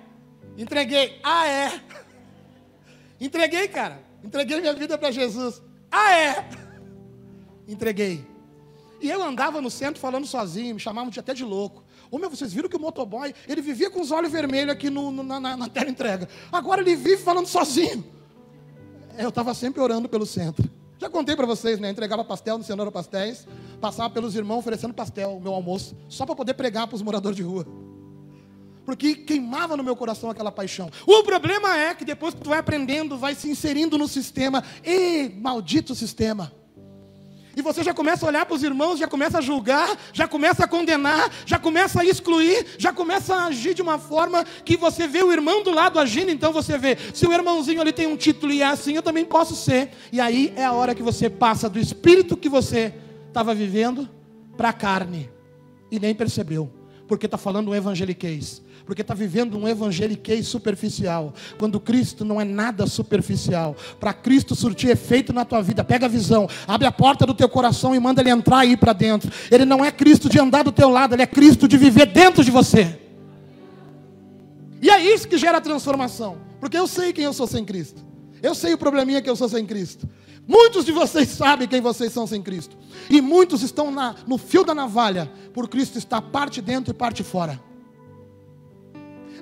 Entreguei, 0.57 1.19
ah, 1.23 1.47
é. 1.47 1.81
Entreguei, 3.19 3.67
cara. 3.67 4.01
Entreguei 4.23 4.59
minha 4.61 4.73
vida 4.73 4.97
para 4.97 5.11
Jesus. 5.11 5.61
Ah, 5.91 6.11
é. 6.15 6.49
Entreguei. 7.67 8.25
E 9.01 9.09
eu 9.09 9.23
andava 9.23 9.61
no 9.61 9.69
centro 9.69 9.99
falando 9.99 10.27
sozinho, 10.27 10.75
me 10.75 10.79
chamavam 10.79 11.11
até 11.17 11.33
de 11.33 11.43
louco. 11.43 11.83
Ô 12.11 12.17
meu, 12.17 12.29
vocês 12.29 12.51
viram 12.51 12.67
que 12.67 12.75
o 12.75 12.79
motoboy, 12.79 13.33
ele 13.47 13.61
vivia 13.61 13.89
com 13.89 14.01
os 14.01 14.11
olhos 14.11 14.31
vermelhos 14.31 14.73
aqui 14.73 14.89
no, 14.89 15.11
no, 15.11 15.21
na, 15.21 15.39
na 15.39 15.69
tela 15.69 15.89
entrega. 15.89 16.27
Agora 16.51 16.81
ele 16.81 16.95
vive 16.95 17.21
falando 17.21 17.47
sozinho. 17.47 18.03
É, 19.15 19.23
eu 19.23 19.29
estava 19.29 19.53
sempre 19.53 19.81
orando 19.81 20.09
pelo 20.09 20.25
centro. 20.25 20.69
Já 20.97 21.09
contei 21.09 21.35
para 21.35 21.45
vocês, 21.45 21.79
né? 21.79 21.89
Entregava 21.89 22.23
pastel 22.25 22.57
no 22.57 22.63
Cenoura 22.63 22.91
Pastéis, 22.91 23.47
passava 23.79 24.09
pelos 24.09 24.35
irmãos 24.35 24.59
oferecendo 24.59 24.93
pastel, 24.93 25.39
meu 25.41 25.53
almoço, 25.53 25.95
só 26.09 26.25
para 26.25 26.35
poder 26.35 26.55
pregar 26.55 26.87
para 26.87 26.95
os 26.95 27.01
moradores 27.01 27.37
de 27.37 27.43
rua. 27.43 27.65
Porque 28.85 29.15
queimava 29.15 29.77
no 29.77 29.83
meu 29.83 29.95
coração 29.95 30.29
aquela 30.29 30.51
paixão. 30.51 30.89
O 31.05 31.23
problema 31.23 31.77
é 31.77 31.93
que 31.93 32.03
depois 32.03 32.33
que 32.33 32.41
tu 32.41 32.49
vai 32.49 32.59
aprendendo, 32.59 33.17
vai 33.17 33.35
se 33.35 33.49
inserindo 33.49 33.97
no 33.97 34.07
sistema, 34.07 34.63
e 34.83 35.29
maldito 35.29 35.93
sistema. 35.93 36.51
E 37.55 37.61
você 37.61 37.83
já 37.83 37.93
começa 37.93 38.25
a 38.25 38.29
olhar 38.29 38.45
para 38.45 38.55
os 38.55 38.63
irmãos, 38.63 38.99
já 38.99 39.07
começa 39.07 39.39
a 39.39 39.41
julgar, 39.41 39.97
já 40.13 40.27
começa 40.27 40.63
a 40.63 40.67
condenar, 40.67 41.31
já 41.45 41.57
começa 41.57 42.01
a 42.01 42.05
excluir, 42.05 42.65
já 42.77 42.93
começa 42.93 43.35
a 43.35 43.45
agir 43.45 43.73
de 43.73 43.81
uma 43.81 43.97
forma 43.97 44.45
que 44.63 44.77
você 44.77 45.07
vê 45.07 45.23
o 45.23 45.31
irmão 45.31 45.63
do 45.63 45.71
lado 45.71 45.99
agindo, 45.99 46.31
então 46.31 46.53
você 46.53 46.77
vê, 46.77 46.97
se 47.13 47.25
o 47.25 47.33
irmãozinho 47.33 47.81
ali 47.81 47.91
tem 47.91 48.07
um 48.07 48.15
título 48.15 48.53
e 48.53 48.61
é 48.61 48.65
assim, 48.65 48.93
eu 48.93 49.01
também 49.01 49.25
posso 49.25 49.55
ser. 49.55 49.91
E 50.11 50.21
aí 50.21 50.53
é 50.55 50.65
a 50.65 50.73
hora 50.73 50.93
que 50.93 51.03
você 51.03 51.29
passa 51.29 51.69
do 51.69 51.79
espírito 51.79 52.37
que 52.37 52.47
você 52.47 52.93
estava 53.27 53.53
vivendo 53.53 54.07
para 54.55 54.69
a 54.69 54.73
carne. 54.73 55.29
E 55.91 55.99
nem 55.99 56.13
percebeu, 56.13 56.71
porque 57.07 57.25
está 57.25 57.37
falando 57.37 57.71
um 57.71 57.75
evangeliquez 57.75 58.61
porque 58.89 59.03
está 59.03 59.13
vivendo 59.13 59.55
um 59.55 59.67
evangeliquez 59.67 60.47
superficial, 60.47 61.31
quando 61.59 61.79
Cristo 61.79 62.25
não 62.25 62.41
é 62.41 62.43
nada 62.43 62.87
superficial. 62.87 63.75
Para 63.99 64.11
Cristo 64.13 64.55
surtir 64.55 64.89
efeito 64.89 65.31
na 65.31 65.45
tua 65.45 65.61
vida, 65.61 65.83
pega 65.83 66.07
a 66.07 66.09
visão, 66.09 66.49
abre 66.67 66.87
a 66.87 66.91
porta 66.91 67.23
do 67.23 67.35
teu 67.35 67.47
coração 67.47 67.93
e 67.93 67.99
manda 67.99 68.19
ele 68.19 68.31
entrar 68.31 68.57
aí 68.57 68.75
para 68.75 68.91
dentro. 68.91 69.31
Ele 69.51 69.63
não 69.63 69.85
é 69.85 69.91
Cristo 69.91 70.27
de 70.27 70.39
andar 70.39 70.63
do 70.63 70.71
teu 70.71 70.89
lado, 70.89 71.13
ele 71.13 71.21
é 71.21 71.27
Cristo 71.27 71.67
de 71.67 71.77
viver 71.77 72.07
dentro 72.07 72.43
de 72.43 72.49
você. 72.49 72.97
E 74.81 74.89
é 74.89 75.13
isso 75.13 75.27
que 75.27 75.37
gera 75.37 75.61
transformação, 75.61 76.39
porque 76.59 76.75
eu 76.75 76.87
sei 76.87 77.13
quem 77.13 77.25
eu 77.25 77.33
sou 77.33 77.45
sem 77.45 77.63
Cristo. 77.63 78.03
Eu 78.41 78.55
sei 78.55 78.73
o 78.73 78.77
probleminha 78.79 79.21
que 79.21 79.29
eu 79.29 79.35
sou 79.35 79.47
sem 79.47 79.67
Cristo. 79.67 80.09
Muitos 80.47 80.83
de 80.83 80.91
vocês 80.91 81.29
sabem 81.29 81.67
quem 81.67 81.79
vocês 81.79 82.11
são 82.11 82.25
sem 82.25 82.41
Cristo. 82.41 82.75
E 83.07 83.21
muitos 83.21 83.61
estão 83.61 83.91
na, 83.91 84.15
no 84.25 84.39
fio 84.39 84.63
da 84.63 84.73
navalha, 84.73 85.31
por 85.53 85.67
Cristo 85.67 85.99
estar 85.99 86.23
parte 86.23 86.59
dentro 86.59 86.89
e 86.89 86.93
parte 86.95 87.23
fora. 87.23 87.68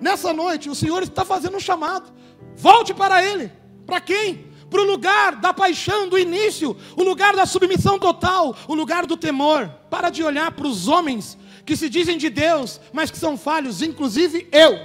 Nessa 0.01 0.33
noite, 0.33 0.69
o 0.69 0.75
Senhor 0.75 1.03
está 1.03 1.25
fazendo 1.25 1.57
um 1.57 1.59
chamado. 1.59 2.11
Volte 2.55 2.93
para 2.93 3.23
Ele. 3.23 3.51
Para 3.85 4.01
quem? 4.01 4.47
Para 4.69 4.81
o 4.81 4.85
lugar 4.85 5.35
da 5.37 5.53
paixão 5.53 6.09
do 6.09 6.17
início, 6.17 6.75
o 6.95 7.03
lugar 7.03 7.35
da 7.35 7.45
submissão 7.45 7.97
total, 7.97 8.55
o 8.67 8.75
lugar 8.75 9.05
do 9.05 9.15
temor. 9.15 9.69
Para 9.89 10.09
de 10.09 10.23
olhar 10.23 10.51
para 10.51 10.67
os 10.67 10.87
homens 10.87 11.37
que 11.65 11.75
se 11.75 11.89
dizem 11.89 12.17
de 12.17 12.29
Deus, 12.29 12.79
mas 12.91 13.11
que 13.11 13.17
são 13.17 13.37
falhos, 13.37 13.81
inclusive 13.81 14.47
eu. 14.51 14.77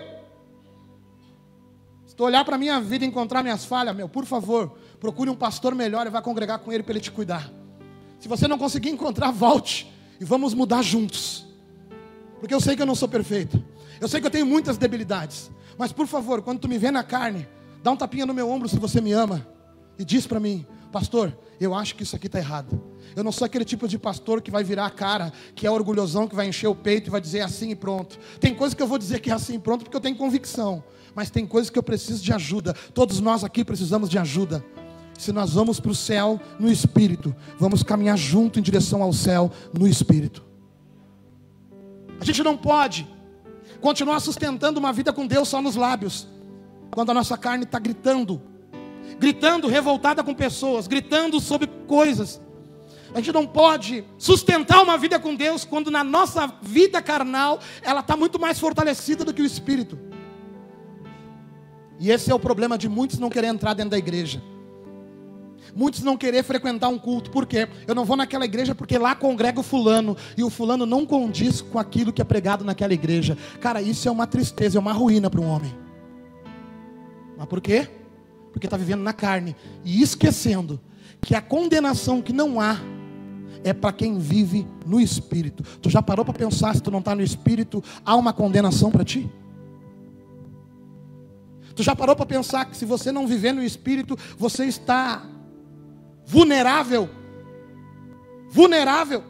Se 2.07 2.15
tu 2.15 2.25
olhar 2.25 2.45
para 2.45 2.57
a 2.57 2.59
minha 2.59 2.81
vida 2.81 3.05
e 3.05 3.09
encontrar 3.09 3.43
minhas 3.43 3.65
falhas, 3.65 3.97
meu, 3.97 4.09
por 4.09 4.25
favor, 4.25 4.77
procure 5.01 5.31
um 5.31 5.35
pastor 5.35 5.75
melhor 5.75 6.07
e 6.07 6.11
vá 6.11 6.21
congregar 6.21 6.59
com 6.59 6.73
ele 6.73 6.83
para 6.83 6.93
ele 6.93 7.01
te 7.01 7.11
cuidar. 7.11 7.51
Se 8.21 8.29
você 8.29 8.47
não 8.47 8.59
conseguir 8.59 8.91
encontrar, 8.91 9.33
volte 9.33 9.91
e 10.21 10.25
vamos 10.25 10.55
mudar 10.55 10.83
juntos. 10.83 11.45
Porque 12.39 12.55
eu 12.55 12.61
sei 12.61 12.77
que 12.77 12.83
eu 12.83 12.87
não 12.87 12.95
sou 12.95 13.09
perfeito. 13.09 13.65
Eu 14.03 14.09
sei 14.09 14.21
que 14.21 14.27
eu 14.27 14.31
tenho 14.33 14.45
muitas 14.45 14.77
debilidades. 14.77 15.49
Mas 15.79 15.93
por 15.93 16.09
favor, 16.09 16.43
quando 16.43 16.59
tu 16.59 16.69
me 16.69 16.77
vê 16.77 16.91
na 16.91 17.05
carne, 17.05 17.47
dá 17.85 17.93
um 17.93 17.97
tapinha 17.97 18.27
no 18.27 18.35
meu 18.35 18.51
ombro 18.51 18.69
se 18.69 18.77
você 18.77 19.01
me 19.01 19.13
ama. 19.13 19.47
E 19.97 20.05
diz 20.05 20.27
para 20.27 20.41
mim, 20.41 20.67
pastor, 20.91 21.33
eu 21.61 21.73
acho 21.73 21.95
que 21.95 22.03
isso 22.03 22.17
aqui 22.17 22.27
está 22.27 22.41
errado. 22.41 22.83
Eu 23.15 23.23
não 23.23 23.31
sou 23.31 23.45
aquele 23.45 23.65
tipo 23.65 23.87
de 23.87 23.97
pastor 24.01 24.43
que 24.43 24.51
vai 24.51 24.65
virar 24.65 24.87
a 24.87 24.91
cara, 24.91 25.33
que 25.55 25.69
é 25.69 25.71
orgulhosão, 25.71 26.27
que 26.27 26.35
vai 26.35 26.49
encher 26.49 26.67
o 26.67 26.75
peito 26.75 27.07
e 27.07 27.11
vai 27.11 27.21
dizer 27.21 27.43
assim 27.43 27.71
e 27.71 27.77
pronto. 27.77 28.19
Tem 28.41 28.53
coisas 28.53 28.75
que 28.75 28.83
eu 28.83 28.89
vou 28.89 28.99
dizer 28.99 29.21
que 29.21 29.31
é 29.31 29.35
assim 29.35 29.55
e 29.55 29.59
pronto 29.61 29.85
porque 29.85 29.97
eu 29.97 30.01
tenho 30.01 30.17
convicção. 30.17 30.83
Mas 31.15 31.31
tem 31.31 31.47
coisas 31.47 31.71
que 31.71 31.79
eu 31.79 31.83
preciso 31.85 32.25
de 32.25 32.33
ajuda. 32.33 32.75
Todos 32.93 33.21
nós 33.21 33.45
aqui 33.45 33.65
precisamos 33.65 34.09
de 34.09 34.19
ajuda. 34.19 34.65
Se 35.17 35.31
nós 35.31 35.53
vamos 35.53 35.79
para 35.79 35.93
o 35.93 35.95
céu 35.95 36.41
no 36.59 36.69
espírito, 36.69 37.33
vamos 37.57 37.85
caminhar 37.85 38.19
junto 38.19 38.59
em 38.59 38.63
direção 38.63 39.01
ao 39.01 39.13
céu 39.13 39.49
no 39.73 39.87
espírito. 39.87 40.43
A 42.19 42.25
gente 42.25 42.43
não 42.43 42.57
pode 42.57 43.07
continuar 43.83 44.21
sustentando 44.21 44.79
uma 44.79 44.93
vida 44.93 45.13
com 45.13 45.27
Deus 45.27 45.49
só 45.49 45.61
nos 45.61 45.75
lábios, 45.75 46.29
quando 46.93 47.11
a 47.11 47.15
nossa 47.15 47.37
carne 47.37 47.65
está 47.65 47.81
gritando, 47.81 48.41
gritando 49.19 49.67
revoltada 49.67 50.23
com 50.23 50.33
pessoas, 50.33 50.87
gritando 50.87 51.41
sobre 51.41 51.67
coisas. 51.87 52.41
A 53.13 53.19
gente 53.19 53.33
não 53.33 53.47
pode 53.47 54.05
sustentar 54.17 54.83
uma 54.83 54.97
vida 54.97 55.19
com 55.19 55.35
Deus 55.35 55.65
quando 55.65 55.91
na 55.91 56.03
nossa 56.03 56.47
vida 56.63 57.03
carnal 57.03 57.59
ela 57.83 58.01
está 58.01 58.17
muito 58.17 58.39
mais 58.39 58.59
fortalecida 58.59 59.25
do 59.25 59.35
que 59.35 59.43
o 59.43 59.45
espírito. 59.45 59.99
E 61.99 62.11
esse 62.11 62.31
é 62.31 62.35
o 62.35 62.39
problema 62.39 62.79
de 62.79 62.89
muitos 62.89 63.19
não 63.19 63.29
querer 63.29 63.49
entrar 63.49 63.75
dentro 63.75 63.91
da 63.91 63.99
igreja. 63.99 64.41
Muitos 65.75 66.03
não 66.03 66.17
querer 66.17 66.43
frequentar 66.43 66.89
um 66.89 66.99
culto, 66.99 67.31
por 67.31 67.47
quê? 67.47 67.69
Eu 67.87 67.95
não 67.95 68.05
vou 68.05 68.17
naquela 68.17 68.45
igreja 68.45 68.75
porque 68.75 68.99
lá 68.99 69.15
congrega 69.15 69.61
o 69.61 69.63
fulano 69.63 70.17
e 70.37 70.45
o 70.45 70.51
fulano 70.51 70.85
não 70.85 71.07
condiz 71.07 71.63
com 71.63 71.79
aquilo 71.79 72.13
que 72.13 72.21
é 72.21 72.25
pregado 72.25 72.65
naquela 72.65 72.93
igreja. 72.93 73.39
Cara, 73.61 73.81
isso 73.81 74.07
é 74.07 74.11
uma 74.11 74.27
tristeza, 74.27 74.79
é 74.79 74.81
uma 74.81 74.93
ruína 74.93 75.31
para 75.31 75.41
um 75.41 75.49
homem. 75.49 75.75
Mas 77.37 77.47
por 77.47 77.61
quê? 77.61 77.89
Porque 78.53 78.67
está 78.67 78.77
vivendo 78.77 79.03
na 79.03 79.13
carne 79.13 79.57
e 79.85 80.03
esquecendo 80.03 80.79
que 81.21 81.35
a 81.35 81.41
condenação 81.41 82.21
que 82.21 82.33
não 82.33 82.61
há 82.61 82.79
é 83.65 83.73
para 83.73 83.93
quem 83.93 84.19
vive 84.19 84.67
no 84.85 85.01
espírito. 85.01 85.63
Tu 85.81 85.89
já 85.89 86.03
parou 86.03 86.25
para 86.25 86.35
pensar 86.35 86.75
se 86.75 86.83
tu 86.83 86.91
não 86.91 86.99
está 86.99 87.15
no 87.15 87.23
espírito, 87.23 87.83
há 88.05 88.15
uma 88.17 88.33
condenação 88.33 88.91
para 88.91 89.05
ti? 89.05 89.31
Tu 91.75 91.83
já 91.83 91.97
parou 91.97 92.15
para 92.15 92.27
pensar 92.27 92.67
que 92.67 92.77
se 92.77 92.85
você 92.85 93.11
não 93.11 93.27
viver 93.27 93.53
no 93.53 93.63
espírito, 93.63 94.19
você 94.37 94.67
está 94.67 95.25
vulnerável. 96.33 97.11
Vulnerável. 98.49 99.23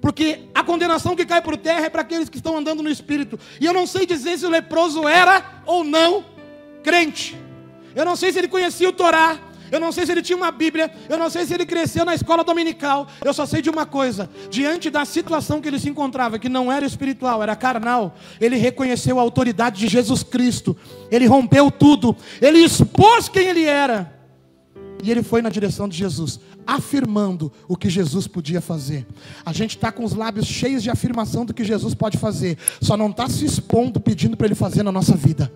Porque 0.00 0.48
a 0.52 0.64
condenação 0.64 1.14
que 1.14 1.24
cai 1.24 1.40
por 1.40 1.56
terra 1.56 1.86
é 1.86 1.88
para 1.88 2.02
aqueles 2.02 2.28
que 2.28 2.38
estão 2.38 2.58
andando 2.58 2.82
no 2.82 2.90
espírito. 2.90 3.38
E 3.60 3.64
eu 3.64 3.72
não 3.72 3.86
sei 3.86 4.04
dizer 4.04 4.36
se 4.36 4.44
o 4.44 4.50
leproso 4.50 5.06
era 5.06 5.62
ou 5.64 5.84
não 5.84 6.24
crente. 6.82 7.38
Eu 7.94 8.04
não 8.04 8.16
sei 8.16 8.32
se 8.32 8.38
ele 8.38 8.48
conhecia 8.48 8.88
o 8.88 8.92
Torá. 8.92 9.38
Eu 9.70 9.80
não 9.80 9.90
sei 9.92 10.04
se 10.04 10.12
ele 10.12 10.22
tinha 10.22 10.36
uma 10.36 10.52
Bíblia, 10.52 10.92
eu 11.08 11.18
não 11.18 11.28
sei 11.30 11.46
se 11.46 11.54
ele 11.54 11.64
cresceu 11.64 12.04
na 12.04 12.14
escola 12.14 12.44
dominical. 12.44 13.08
Eu 13.24 13.32
só 13.32 13.46
sei 13.46 13.62
de 13.62 13.70
uma 13.70 13.86
coisa: 13.86 14.30
diante 14.50 14.90
da 14.90 15.04
situação 15.04 15.60
que 15.60 15.66
ele 15.66 15.80
se 15.80 15.88
encontrava, 15.88 16.38
que 16.38 16.48
não 16.48 16.70
era 16.70 16.84
espiritual, 16.84 17.42
era 17.42 17.56
carnal, 17.56 18.14
ele 18.40 18.56
reconheceu 18.56 19.18
a 19.18 19.22
autoridade 19.22 19.80
de 19.80 19.88
Jesus 19.88 20.22
Cristo. 20.22 20.76
Ele 21.10 21.26
rompeu 21.26 21.70
tudo, 21.72 22.16
ele 22.40 22.58
expôs 22.58 23.28
quem 23.28 23.48
ele 23.48 23.64
era. 23.64 24.13
E 25.04 25.10
ele 25.10 25.22
foi 25.22 25.42
na 25.42 25.50
direção 25.50 25.86
de 25.86 25.98
Jesus, 25.98 26.40
afirmando 26.66 27.52
o 27.68 27.76
que 27.76 27.90
Jesus 27.90 28.26
podia 28.26 28.62
fazer. 28.62 29.06
A 29.44 29.52
gente 29.52 29.76
está 29.76 29.92
com 29.92 30.02
os 30.02 30.14
lábios 30.14 30.46
cheios 30.46 30.82
de 30.82 30.88
afirmação 30.88 31.44
do 31.44 31.52
que 31.52 31.62
Jesus 31.62 31.92
pode 31.92 32.16
fazer, 32.16 32.56
só 32.80 32.96
não 32.96 33.10
está 33.10 33.28
se 33.28 33.44
expondo 33.44 34.00
pedindo 34.00 34.34
para 34.34 34.46
Ele 34.46 34.54
fazer 34.54 34.82
na 34.82 34.90
nossa 34.90 35.14
vida. 35.14 35.52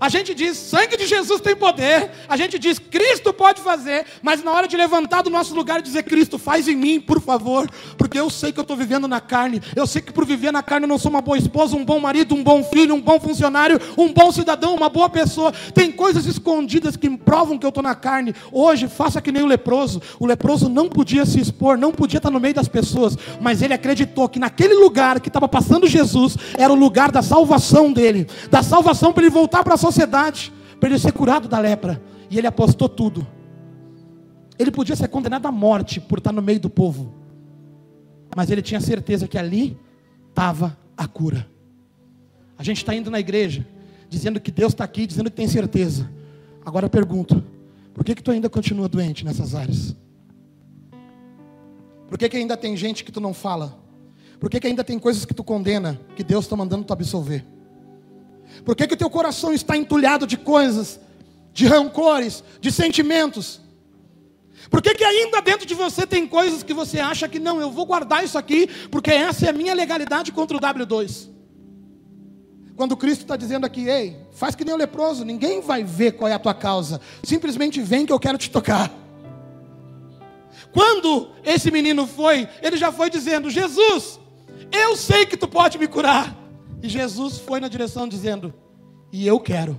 A 0.00 0.08
gente 0.08 0.34
diz, 0.34 0.56
sangue 0.56 0.96
de 0.96 1.06
Jesus 1.06 1.40
tem 1.40 1.56
poder. 1.56 2.10
A 2.28 2.36
gente 2.36 2.58
diz, 2.58 2.78
Cristo 2.78 3.32
pode 3.32 3.60
fazer. 3.60 4.06
Mas 4.22 4.42
na 4.42 4.52
hora 4.52 4.68
de 4.68 4.76
levantar 4.76 5.22
do 5.22 5.30
nosso 5.30 5.54
lugar 5.54 5.80
e 5.80 5.82
dizer, 5.82 6.04
Cristo, 6.04 6.38
faz 6.38 6.68
em 6.68 6.76
mim, 6.76 7.00
por 7.00 7.20
favor. 7.20 7.68
Porque 7.96 8.18
eu 8.18 8.30
sei 8.30 8.52
que 8.52 8.58
eu 8.58 8.62
estou 8.62 8.76
vivendo 8.76 9.08
na 9.08 9.20
carne. 9.20 9.60
Eu 9.74 9.86
sei 9.86 10.00
que 10.00 10.12
por 10.12 10.24
viver 10.24 10.52
na 10.52 10.62
carne 10.62 10.84
eu 10.84 10.88
não 10.88 10.98
sou 10.98 11.10
uma 11.10 11.20
boa 11.20 11.36
esposa, 11.36 11.76
um 11.76 11.84
bom 11.84 11.98
marido, 11.98 12.34
um 12.34 12.42
bom 12.42 12.62
filho, 12.62 12.94
um 12.94 13.00
bom 13.00 13.18
funcionário, 13.18 13.80
um 13.96 14.12
bom 14.12 14.30
cidadão, 14.30 14.74
uma 14.74 14.88
boa 14.88 15.08
pessoa. 15.08 15.52
Tem 15.74 15.90
coisas 15.90 16.26
escondidas 16.26 16.96
que 16.96 17.08
provam 17.10 17.58
que 17.58 17.66
eu 17.66 17.70
estou 17.70 17.82
na 17.82 17.94
carne. 17.94 18.34
Hoje, 18.52 18.88
faça 18.88 19.20
que 19.20 19.32
nem 19.32 19.42
o 19.42 19.46
leproso. 19.46 20.00
O 20.18 20.26
leproso 20.26 20.68
não 20.68 20.88
podia 20.88 21.26
se 21.26 21.40
expor, 21.40 21.76
não 21.76 21.92
podia 21.92 22.18
estar 22.18 22.30
no 22.30 22.40
meio 22.40 22.54
das 22.54 22.68
pessoas. 22.68 23.16
Mas 23.40 23.62
ele 23.62 23.74
acreditou 23.74 24.28
que 24.28 24.38
naquele 24.38 24.74
lugar 24.74 25.20
que 25.20 25.28
estava 25.28 25.48
passando 25.48 25.86
Jesus 25.86 26.36
era 26.56 26.72
o 26.72 26.76
lugar 26.76 27.10
da 27.10 27.22
salvação 27.22 27.92
dele. 27.92 28.26
Da 28.50 28.62
salvação 28.62 29.12
para 29.12 29.24
ele 29.24 29.30
voltar 29.30 29.64
para 29.64 29.74
a 29.74 29.78
sociedade 29.88 30.52
para 30.78 30.88
ele 30.88 30.98
ser 30.98 31.12
curado 31.12 31.48
da 31.48 31.58
lepra. 31.58 32.00
E 32.30 32.36
ele 32.38 32.46
apostou 32.46 32.88
tudo. 32.88 33.26
Ele 34.58 34.70
podia 34.70 34.94
ser 34.94 35.08
condenado 35.08 35.46
à 35.46 35.52
morte 35.52 36.00
por 36.00 36.18
estar 36.18 36.32
no 36.32 36.42
meio 36.42 36.60
do 36.60 36.68
povo. 36.68 37.14
Mas 38.36 38.50
ele 38.50 38.60
tinha 38.60 38.80
certeza 38.80 39.26
que 39.26 39.38
ali 39.38 39.78
estava 40.28 40.76
a 40.96 41.06
cura. 41.06 41.48
A 42.56 42.62
gente 42.62 42.78
está 42.78 42.94
indo 42.94 43.10
na 43.10 43.18
igreja, 43.18 43.66
dizendo 44.08 44.40
que 44.40 44.50
Deus 44.50 44.72
está 44.72 44.84
aqui, 44.84 45.06
dizendo 45.06 45.30
que 45.30 45.36
tem 45.36 45.48
certeza. 45.48 46.10
Agora 46.64 46.86
eu 46.86 46.90
pergunto: 46.90 47.42
por 47.94 48.04
que, 48.04 48.14
que 48.14 48.22
tu 48.22 48.30
ainda 48.30 48.50
continua 48.50 48.88
doente 48.88 49.24
nessas 49.24 49.54
áreas? 49.54 49.96
Por 52.08 52.18
que, 52.18 52.28
que 52.28 52.36
ainda 52.36 52.56
tem 52.56 52.76
gente 52.76 53.04
que 53.04 53.12
tu 53.12 53.20
não 53.20 53.32
fala? 53.32 53.78
Por 54.40 54.50
que, 54.50 54.60
que 54.60 54.66
ainda 54.66 54.84
tem 54.84 54.98
coisas 54.98 55.24
que 55.24 55.34
tu 55.34 55.44
condena, 55.44 56.00
que 56.14 56.24
Deus 56.24 56.44
está 56.44 56.56
mandando 56.56 56.84
tu 56.84 56.92
absolver? 56.92 57.44
Por 58.64 58.74
que, 58.76 58.86
que 58.86 58.96
teu 58.96 59.10
coração 59.10 59.52
está 59.52 59.76
entulhado 59.76 60.26
de 60.26 60.36
coisas, 60.36 61.00
de 61.52 61.66
rancores, 61.66 62.42
de 62.60 62.70
sentimentos? 62.70 63.60
Por 64.70 64.82
que, 64.82 64.94
que 64.94 65.04
ainda 65.04 65.40
dentro 65.40 65.66
de 65.66 65.74
você 65.74 66.06
tem 66.06 66.26
coisas 66.26 66.62
que 66.62 66.74
você 66.74 66.98
acha 66.98 67.28
que 67.28 67.38
não, 67.38 67.60
eu 67.60 67.70
vou 67.70 67.86
guardar 67.86 68.24
isso 68.24 68.36
aqui, 68.36 68.68
porque 68.90 69.10
essa 69.10 69.46
é 69.46 69.50
a 69.50 69.52
minha 69.52 69.74
legalidade 69.74 70.32
contra 70.32 70.56
o 70.56 70.60
W2? 70.60 71.28
Quando 72.76 72.96
Cristo 72.96 73.22
está 73.22 73.36
dizendo 73.36 73.66
aqui, 73.66 73.88
ei, 73.88 74.16
faz 74.30 74.54
que 74.54 74.64
nem 74.64 74.72
o 74.72 74.78
leproso, 74.78 75.24
ninguém 75.24 75.60
vai 75.60 75.82
ver 75.82 76.12
qual 76.12 76.30
é 76.30 76.34
a 76.34 76.38
tua 76.38 76.54
causa, 76.54 77.00
simplesmente 77.24 77.80
vem 77.80 78.06
que 78.06 78.12
eu 78.12 78.20
quero 78.20 78.38
te 78.38 78.50
tocar. 78.50 78.88
Quando 80.72 81.30
esse 81.44 81.72
menino 81.72 82.06
foi, 82.06 82.48
ele 82.62 82.76
já 82.76 82.92
foi 82.92 83.10
dizendo: 83.10 83.50
Jesus, 83.50 84.20
eu 84.70 84.96
sei 84.96 85.26
que 85.26 85.36
tu 85.36 85.48
pode 85.48 85.76
me 85.76 85.88
curar. 85.88 86.37
E 86.82 86.88
Jesus 86.88 87.38
foi 87.38 87.60
na 87.60 87.68
direção 87.68 88.08
dizendo: 88.08 88.54
E 89.12 89.26
eu 89.26 89.40
quero. 89.40 89.78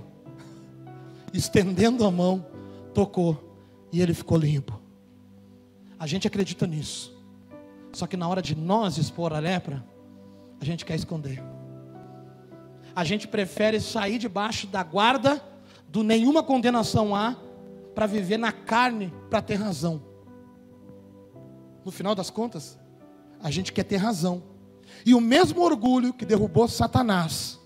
Estendendo 1.32 2.04
a 2.04 2.10
mão, 2.10 2.44
tocou 2.92 3.50
e 3.92 4.00
ele 4.00 4.14
ficou 4.14 4.36
limpo. 4.38 4.80
A 5.98 6.06
gente 6.06 6.26
acredita 6.26 6.66
nisso. 6.66 7.16
Só 7.92 8.06
que 8.06 8.16
na 8.16 8.28
hora 8.28 8.40
de 8.40 8.54
nós 8.54 8.98
expor 8.98 9.32
a 9.32 9.38
lepra, 9.38 9.84
a 10.60 10.64
gente 10.64 10.84
quer 10.84 10.94
esconder. 10.94 11.42
A 12.94 13.04
gente 13.04 13.26
prefere 13.26 13.80
sair 13.80 14.18
debaixo 14.18 14.66
da 14.66 14.82
guarda 14.82 15.42
do 15.88 16.02
nenhuma 16.02 16.42
condenação 16.42 17.14
há 17.14 17.36
para 17.94 18.06
viver 18.06 18.36
na 18.36 18.52
carne 18.52 19.12
para 19.28 19.42
ter 19.42 19.54
razão. 19.54 20.02
No 21.84 21.90
final 21.90 22.14
das 22.14 22.30
contas, 22.30 22.78
a 23.42 23.50
gente 23.50 23.72
quer 23.72 23.84
ter 23.84 23.96
razão. 23.96 24.42
E 25.04 25.14
o 25.14 25.20
mesmo 25.20 25.62
orgulho 25.62 26.12
que 26.12 26.24
derrubou 26.24 26.68
Satanás 26.68 27.58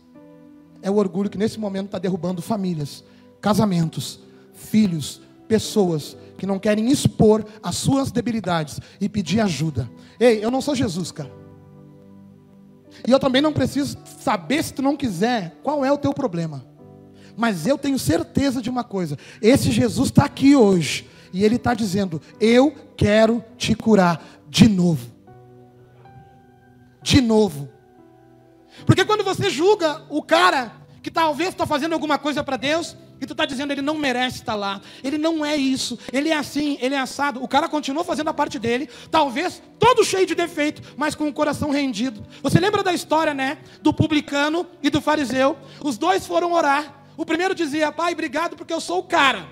é 0.83 0.91
o 0.91 0.97
orgulho 0.97 1.31
que 1.31 1.39
nesse 1.39 1.59
momento 1.59 1.87
está 1.87 1.99
derrubando 1.99 2.43
famílias, 2.43 3.03
casamentos, 3.41 4.21
filhos, 4.53 5.21
pessoas 5.49 6.17
que 6.37 6.47
não 6.47 6.59
querem 6.59 6.91
expor 6.91 7.45
as 7.63 7.77
suas 7.77 8.11
debilidades 8.11 8.81
e 9.01 9.09
pedir 9.09 9.41
ajuda. 9.41 9.91
Ei, 10.19 10.45
eu 10.45 10.51
não 10.51 10.61
sou 10.61 10.75
Jesus, 10.75 11.11
cara. 11.11 11.33
E 13.07 13.11
eu 13.11 13.19
também 13.19 13.43
não 13.43 13.53
preciso 13.53 13.99
saber 14.21 14.63
se 14.63 14.73
tu 14.73 14.83
não 14.83 14.97
quiser 14.97 15.59
qual 15.63 15.85
é 15.85 15.93
o 15.93 15.99
teu 15.99 16.13
problema. 16.13 16.65
Mas 17.37 17.67
eu 17.67 17.77
tenho 17.77 17.99
certeza 17.99 18.63
de 18.63 18.71
uma 18.71 18.85
coisa: 18.85 19.19
esse 19.43 19.71
Jesus 19.71 20.09
está 20.09 20.25
aqui 20.25 20.55
hoje 20.55 21.09
e 21.33 21.45
ele 21.45 21.57
está 21.57 21.75
dizendo: 21.75 22.21
Eu 22.41 22.73
quero 22.97 23.45
te 23.57 23.75
curar 23.75 24.23
de 24.49 24.69
novo. 24.69 25.14
De 27.05 27.21
novo. 27.21 27.69
Porque 28.87 29.05
quando 29.05 29.23
você 29.23 29.51
julga 29.51 30.03
o 30.09 30.23
cara 30.23 30.73
que 31.03 31.11
talvez 31.11 31.51
está 31.51 31.67
fazendo 31.67 31.93
alguma 31.93 32.19
coisa 32.19 32.43
para 32.43 32.57
Deus, 32.57 32.97
e 33.21 33.27
tu 33.27 33.33
está 33.33 33.45
dizendo, 33.45 33.73
ele 33.73 33.83
não 33.83 33.95
merece 33.95 34.39
estar 34.39 34.55
lá. 34.55 34.81
Ele 35.03 35.19
não 35.19 35.45
é 35.45 35.55
isso. 35.55 35.99
Ele 36.11 36.31
é 36.31 36.37
assim, 36.37 36.79
ele 36.81 36.95
é 36.95 36.99
assado. 36.99 37.45
O 37.45 37.47
cara 37.47 37.69
continua 37.69 38.03
fazendo 38.03 38.29
a 38.29 38.35
parte 38.35 38.59
dele, 38.59 38.89
talvez 39.11 39.63
todo 39.79 40.03
cheio 40.03 40.27
de 40.27 40.35
defeito, 40.35 40.81
mas 40.97 41.15
com 41.15 41.29
o 41.29 41.33
coração 41.33 41.71
rendido. 41.71 42.25
Você 42.43 42.59
lembra 42.59 42.83
da 42.83 42.95
história, 42.95 43.35
né? 43.35 43.59
Do 43.83 43.93
publicano 43.93 44.67
e 44.83 44.89
do 44.89 45.01
fariseu. 45.01 45.59
Os 45.83 45.99
dois 45.99 46.27
foram 46.27 46.53
orar. 46.53 47.05
O 47.19 47.27
primeiro 47.27 47.55
dizia, 47.55 47.93
pai, 47.93 48.15
obrigado 48.15 48.57
porque 48.57 48.73
eu 48.73 48.81
sou 48.81 49.01
o 49.01 49.05
cara. 49.05 49.47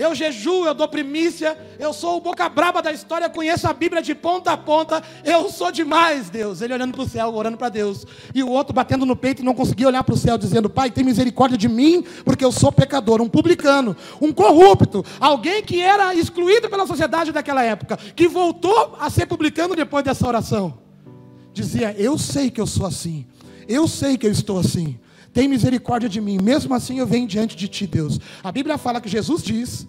Eu 0.00 0.14
jejuo, 0.14 0.64
eu 0.64 0.72
dou 0.72 0.88
primícia, 0.88 1.58
eu 1.78 1.92
sou 1.92 2.16
o 2.16 2.20
boca 2.22 2.48
braba 2.48 2.80
da 2.80 2.90
história, 2.90 3.28
conheço 3.28 3.68
a 3.68 3.72
Bíblia 3.74 4.00
de 4.00 4.14
ponta 4.14 4.50
a 4.50 4.56
ponta, 4.56 5.02
eu 5.22 5.50
sou 5.50 5.70
demais, 5.70 6.30
Deus. 6.30 6.62
Ele 6.62 6.72
olhando 6.72 6.94
para 6.94 7.02
o 7.02 7.08
céu, 7.08 7.34
orando 7.34 7.58
para 7.58 7.68
Deus. 7.68 8.06
E 8.34 8.42
o 8.42 8.48
outro 8.48 8.72
batendo 8.72 9.04
no 9.04 9.14
peito 9.14 9.42
e 9.42 9.44
não 9.44 9.52
conseguia 9.52 9.86
olhar 9.86 10.02
para 10.02 10.14
o 10.14 10.16
céu, 10.16 10.38
dizendo: 10.38 10.70
Pai, 10.70 10.90
tem 10.90 11.04
misericórdia 11.04 11.58
de 11.58 11.68
mim, 11.68 12.02
porque 12.24 12.42
eu 12.42 12.50
sou 12.50 12.72
pecador, 12.72 13.20
um 13.20 13.28
publicano, 13.28 13.94
um 14.22 14.32
corrupto, 14.32 15.04
alguém 15.20 15.62
que 15.62 15.82
era 15.82 16.14
excluído 16.14 16.70
pela 16.70 16.86
sociedade 16.86 17.30
daquela 17.30 17.62
época, 17.62 17.98
que 18.16 18.26
voltou 18.26 18.96
a 18.98 19.10
ser 19.10 19.26
publicano 19.26 19.76
depois 19.76 20.02
dessa 20.02 20.26
oração. 20.26 20.78
Dizia: 21.52 21.94
Eu 21.98 22.16
sei 22.16 22.50
que 22.50 22.58
eu 22.62 22.66
sou 22.66 22.86
assim, 22.86 23.26
eu 23.68 23.86
sei 23.86 24.16
que 24.16 24.26
eu 24.26 24.32
estou 24.32 24.58
assim 24.58 24.98
tem 25.32 25.48
misericórdia 25.48 26.08
de 26.08 26.20
mim. 26.20 26.38
Mesmo 26.42 26.74
assim 26.74 26.98
eu 26.98 27.06
venho 27.06 27.26
diante 27.26 27.56
de 27.56 27.68
ti, 27.68 27.86
Deus. 27.86 28.18
A 28.42 28.50
Bíblia 28.50 28.78
fala 28.78 29.00
que 29.00 29.08
Jesus 29.08 29.42
diz 29.42 29.88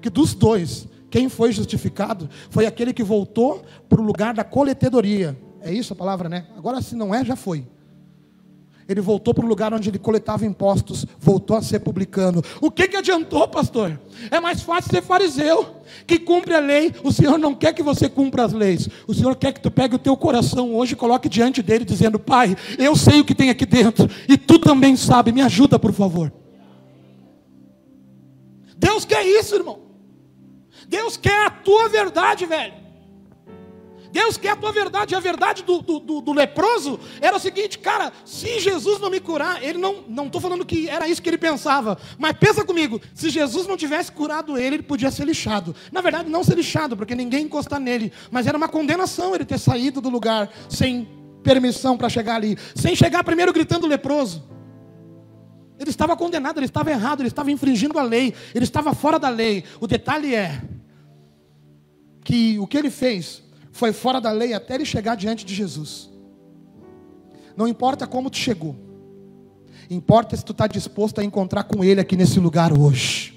que 0.00 0.10
dos 0.10 0.34
dois, 0.34 0.86
quem 1.10 1.28
foi 1.28 1.52
justificado 1.52 2.28
foi 2.50 2.66
aquele 2.66 2.92
que 2.92 3.02
voltou 3.02 3.64
para 3.88 4.00
o 4.00 4.04
lugar 4.04 4.34
da 4.34 4.44
coletedoria. 4.44 5.36
É 5.60 5.72
isso 5.72 5.92
a 5.92 5.96
palavra, 5.96 6.28
né? 6.28 6.46
Agora, 6.56 6.80
se 6.80 6.94
não 6.94 7.14
é, 7.14 7.24
já 7.24 7.34
foi. 7.34 7.66
Ele 8.88 9.00
voltou 9.00 9.34
para 9.34 9.44
o 9.44 9.48
lugar 9.48 9.74
onde 9.74 9.90
ele 9.90 9.98
coletava 9.98 10.46
impostos, 10.46 11.04
voltou 11.18 11.56
a 11.56 11.62
ser 11.62 11.80
publicano. 11.80 12.40
O 12.60 12.70
que, 12.70 12.86
que 12.86 12.96
adiantou, 12.96 13.48
pastor? 13.48 13.98
É 14.30 14.38
mais 14.38 14.62
fácil 14.62 14.90
ser 14.92 15.02
fariseu, 15.02 15.82
que 16.06 16.20
cumpre 16.20 16.54
a 16.54 16.60
lei. 16.60 16.94
O 17.02 17.10
Senhor 17.10 17.36
não 17.36 17.52
quer 17.52 17.72
que 17.72 17.82
você 17.82 18.08
cumpra 18.08 18.44
as 18.44 18.52
leis. 18.52 18.88
O 19.08 19.12
Senhor 19.12 19.34
quer 19.34 19.52
que 19.52 19.60
tu 19.60 19.72
pegue 19.72 19.96
o 19.96 19.98
teu 19.98 20.16
coração 20.16 20.72
hoje 20.72 20.92
e 20.92 20.96
coloque 20.96 21.28
diante 21.28 21.62
dele, 21.62 21.84
dizendo: 21.84 22.16
Pai, 22.18 22.56
eu 22.78 22.94
sei 22.94 23.20
o 23.20 23.24
que 23.24 23.34
tem 23.34 23.50
aqui 23.50 23.66
dentro, 23.66 24.08
e 24.28 24.38
tu 24.38 24.58
também 24.58 24.94
sabe, 24.94 25.32
me 25.32 25.42
ajuda, 25.42 25.78
por 25.80 25.92
favor. 25.92 26.32
Deus 28.76 29.04
quer 29.04 29.26
isso, 29.26 29.56
irmão. 29.56 29.80
Deus 30.88 31.16
quer 31.16 31.46
a 31.46 31.50
tua 31.50 31.88
verdade, 31.88 32.46
velho. 32.46 32.85
Deus 34.16 34.38
quer 34.38 34.52
a 34.52 34.56
tua 34.56 34.72
verdade. 34.72 35.12
E 35.12 35.14
a 35.14 35.20
verdade 35.20 35.62
do, 35.62 35.82
do, 35.82 36.22
do, 36.22 36.32
leproso 36.32 36.98
era 37.20 37.36
o 37.36 37.38
seguinte, 37.38 37.78
cara, 37.78 38.10
se 38.24 38.60
Jesus 38.60 38.98
não 38.98 39.10
me 39.10 39.20
curar, 39.20 39.62
ele 39.62 39.76
não, 39.76 40.04
não 40.08 40.24
estou 40.24 40.40
falando 40.40 40.64
que 40.64 40.88
era 40.88 41.06
isso 41.06 41.20
que 41.20 41.28
ele 41.28 41.36
pensava, 41.36 41.98
mas 42.16 42.32
pensa 42.32 42.64
comigo, 42.64 42.98
se 43.12 43.28
Jesus 43.28 43.66
não 43.66 43.76
tivesse 43.76 44.10
curado 44.10 44.56
ele, 44.56 44.76
ele 44.76 44.82
podia 44.82 45.10
ser 45.10 45.26
lixado. 45.26 45.76
Na 45.92 46.00
verdade, 46.00 46.30
não 46.30 46.42
ser 46.42 46.54
lixado, 46.54 46.96
porque 46.96 47.14
ninguém 47.14 47.44
encostar 47.44 47.78
nele, 47.78 48.10
mas 48.30 48.46
era 48.46 48.56
uma 48.56 48.68
condenação 48.68 49.34
ele 49.34 49.44
ter 49.44 49.58
saído 49.58 50.00
do 50.00 50.08
lugar 50.08 50.50
sem 50.66 51.06
permissão 51.42 51.98
para 51.98 52.08
chegar 52.08 52.36
ali, 52.36 52.56
sem 52.74 52.96
chegar 52.96 53.22
primeiro 53.22 53.52
gritando 53.52 53.86
leproso. 53.86 54.42
Ele 55.78 55.90
estava 55.90 56.16
condenado, 56.16 56.58
ele 56.58 56.64
estava 56.64 56.90
errado, 56.90 57.20
ele 57.20 57.28
estava 57.28 57.50
infringindo 57.50 57.98
a 57.98 58.02
lei, 58.02 58.32
ele 58.54 58.64
estava 58.64 58.94
fora 58.94 59.18
da 59.18 59.28
lei. 59.28 59.62
O 59.78 59.86
detalhe 59.86 60.34
é 60.34 60.62
que 62.24 62.58
o 62.58 62.66
que 62.66 62.78
ele 62.78 62.88
fez 62.90 63.44
foi 63.76 63.92
fora 63.92 64.20
da 64.20 64.32
lei 64.32 64.54
até 64.54 64.74
ele 64.74 64.84
chegar 64.84 65.14
diante 65.14 65.44
de 65.44 65.54
Jesus. 65.54 66.10
Não 67.56 67.68
importa 67.68 68.06
como 68.06 68.30
tu 68.30 68.38
chegou, 68.38 68.74
importa 69.88 70.36
se 70.36 70.44
tu 70.44 70.52
está 70.52 70.66
disposto 70.66 71.20
a 71.20 71.24
encontrar 71.24 71.64
com 71.64 71.84
Ele 71.84 72.00
aqui 72.00 72.16
nesse 72.16 72.40
lugar 72.40 72.76
hoje. 72.76 73.34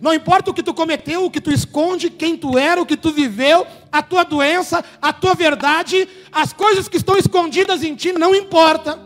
Não 0.00 0.12
importa 0.12 0.50
o 0.50 0.54
que 0.54 0.62
tu 0.62 0.74
cometeu, 0.74 1.24
o 1.24 1.30
que 1.30 1.40
tu 1.40 1.50
esconde, 1.50 2.10
quem 2.10 2.36
tu 2.36 2.58
era, 2.58 2.80
o 2.80 2.86
que 2.86 2.96
tu 2.96 3.12
viveu, 3.12 3.66
a 3.92 4.02
tua 4.02 4.24
doença, 4.24 4.84
a 5.00 5.12
tua 5.12 5.34
verdade, 5.34 6.08
as 6.32 6.52
coisas 6.52 6.88
que 6.88 6.96
estão 6.96 7.16
escondidas 7.16 7.82
em 7.82 7.94
ti, 7.94 8.12
não 8.12 8.34
importa. 8.34 8.98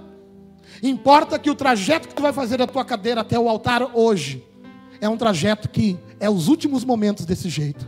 Importa 0.82 1.38
que 1.38 1.50
o 1.50 1.54
trajeto 1.54 2.08
que 2.08 2.14
tu 2.14 2.22
vai 2.22 2.32
fazer 2.32 2.56
da 2.56 2.66
tua 2.66 2.84
cadeira 2.84 3.20
até 3.20 3.38
o 3.38 3.48
altar 3.48 3.82
hoje 3.94 4.44
é 5.00 5.08
um 5.08 5.16
trajeto 5.16 5.68
que 5.68 5.98
é 6.18 6.30
os 6.30 6.48
últimos 6.48 6.84
momentos 6.84 7.24
desse 7.24 7.48
jeito. 7.48 7.86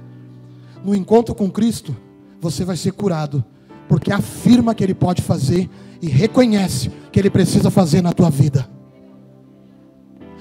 No 0.85 0.95
encontro 0.95 1.35
com 1.35 1.51
Cristo, 1.51 1.97
você 2.41 2.65
vai 2.65 2.77
ser 2.77 2.93
curado, 2.93 3.45
porque 3.89 4.13
afirma 4.13 4.75
que 4.75 4.83
Ele 4.83 4.95
pode 4.95 5.23
fazer 5.23 5.69
e 6.01 6.09
reconhece 6.09 6.91
que 7.13 7.21
Ele 7.21 7.31
precisa 7.31 7.71
fazer 7.71 8.01
na 8.01 8.13
tua 8.13 8.31
vida. 8.31 8.69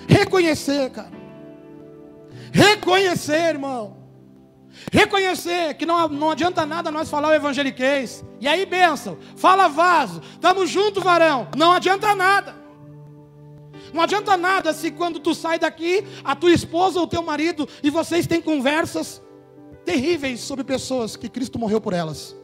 Reconhecer, 0.07 0.89
cara. 0.89 1.11
Reconhecer, 2.51 3.49
irmão. 3.49 3.97
Reconhecer 4.91 5.73
que 5.75 5.85
não, 5.85 6.07
não 6.07 6.31
adianta 6.31 6.65
nada 6.65 6.89
nós 6.89 7.09
falar 7.09 7.29
o 7.29 7.33
evangeliquez. 7.33 8.23
E 8.39 8.47
aí, 8.47 8.65
benção, 8.65 9.17
fala 9.35 9.67
vaso, 9.67 10.21
estamos 10.31 10.69
juntos, 10.69 11.03
varão. 11.03 11.47
Não 11.55 11.73
adianta 11.73 12.15
nada. 12.15 12.55
Não 13.93 14.01
adianta 14.01 14.37
nada 14.37 14.71
se 14.71 14.91
quando 14.91 15.19
tu 15.19 15.33
sai 15.33 15.59
daqui, 15.59 16.05
a 16.23 16.35
tua 16.35 16.51
esposa 16.51 16.99
ou 16.99 17.05
o 17.05 17.09
teu 17.09 17.23
marido, 17.23 17.67
e 17.83 17.89
vocês 17.89 18.27
têm 18.27 18.41
conversas 18.41 19.21
terríveis 19.89 20.41
sobre 20.41 20.63
pessoas 20.63 21.15
que 21.15 21.27
Cristo 21.27 21.57
morreu 21.57 21.81
por 21.81 21.93
elas. 21.93 22.35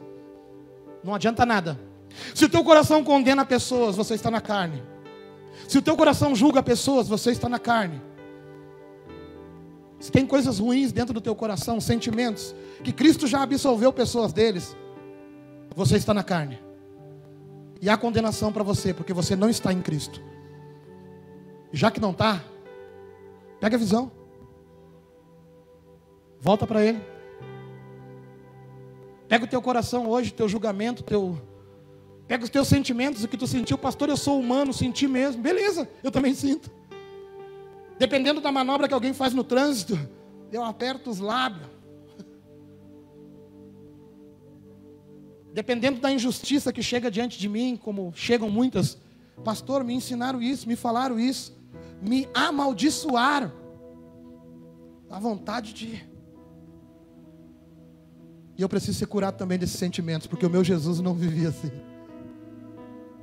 Não 1.04 1.14
adianta 1.14 1.46
nada. 1.46 1.80
Se 2.34 2.44
o 2.44 2.50
teu 2.50 2.64
coração 2.64 3.04
condena 3.04 3.46
pessoas, 3.46 3.96
você 3.96 4.16
está 4.16 4.32
na 4.32 4.42
carne. 4.42 4.82
Se 5.68 5.78
o 5.78 5.82
teu 5.82 5.96
coração 5.96 6.36
julga 6.36 6.64
pessoas, 6.64 7.08
você 7.08 7.30
está 7.30 7.48
na 7.48 7.60
carne. 7.60 8.02
Se 10.00 10.12
tem 10.12 10.26
coisas 10.26 10.58
ruins 10.58 10.92
dentro 10.92 11.14
do 11.14 11.22
teu 11.22 11.36
coração, 11.36 11.80
sentimentos, 11.80 12.56
que 12.84 12.92
Cristo 12.92 13.28
já 13.28 13.44
absolveu 13.44 13.94
pessoas 13.94 14.34
deles, 14.34 14.76
você 15.76 15.98
está 15.98 16.16
na 16.16 16.24
carne. 16.24 16.60
E 17.80 17.92
há 17.92 17.96
condenação 17.96 18.52
para 18.52 18.64
você, 18.64 18.92
porque 18.92 19.14
você 19.14 19.36
não 19.36 19.52
está 19.52 19.72
em 19.72 19.84
Cristo. 19.84 20.20
Já 21.72 21.92
que 21.92 22.00
não 22.00 22.10
está, 22.10 22.44
pega 23.60 23.76
a 23.76 23.80
visão. 23.80 24.12
Volta 26.42 26.66
para 26.66 26.84
Ele. 26.84 27.15
Pega 29.28 29.46
o 29.46 29.48
teu 29.48 29.62
coração 29.62 30.08
hoje, 30.08 30.32
teu 30.32 30.48
julgamento, 30.48 31.04
teu. 31.04 31.40
Pega 32.28 32.44
os 32.44 32.50
teus 32.50 32.68
sentimentos, 32.68 33.24
o 33.24 33.28
que 33.28 33.38
tu 33.38 33.48
sentiu, 33.48 33.78
pastor, 33.78 34.10
eu 34.10 34.18
sou 34.18 34.40
humano, 34.40 34.74
senti 34.74 35.08
mesmo. 35.08 35.42
Beleza, 35.42 35.88
eu 36.04 36.12
também 36.12 36.34
sinto. 36.34 36.72
Dependendo 37.98 38.42
da 38.42 38.52
manobra 38.52 38.88
que 38.88 38.94
alguém 38.94 39.14
faz 39.14 39.34
no 39.34 39.44
trânsito, 39.44 39.98
eu 40.52 40.64
aperto 40.64 41.10
os 41.10 41.20
lábios. 41.20 41.68
Dependendo 45.54 46.02
da 46.02 46.12
injustiça 46.12 46.74
que 46.74 46.84
chega 46.84 47.10
diante 47.10 47.40
de 47.40 47.48
mim, 47.48 47.80
como 47.82 48.12
chegam 48.14 48.50
muitas, 48.50 48.98
pastor, 49.44 49.84
me 49.84 49.94
ensinaram 49.94 50.42
isso, 50.42 50.68
me 50.68 50.76
falaram 50.76 51.18
isso, 51.20 51.56
me 52.02 52.28
amaldiçoaram. 52.34 53.52
A 55.10 55.20
vontade 55.20 55.74
de 55.74 56.15
e 58.58 58.62
eu 58.62 58.70
preciso 58.70 58.98
ser 58.98 59.06
curado 59.08 59.36
também 59.36 59.58
desses 59.58 59.78
sentimentos, 59.78 60.28
porque 60.28 60.46
o 60.46 60.50
meu 60.50 60.64
Jesus 60.64 61.02
não 61.02 61.14
vivia 61.14 61.50
assim. 61.50 61.72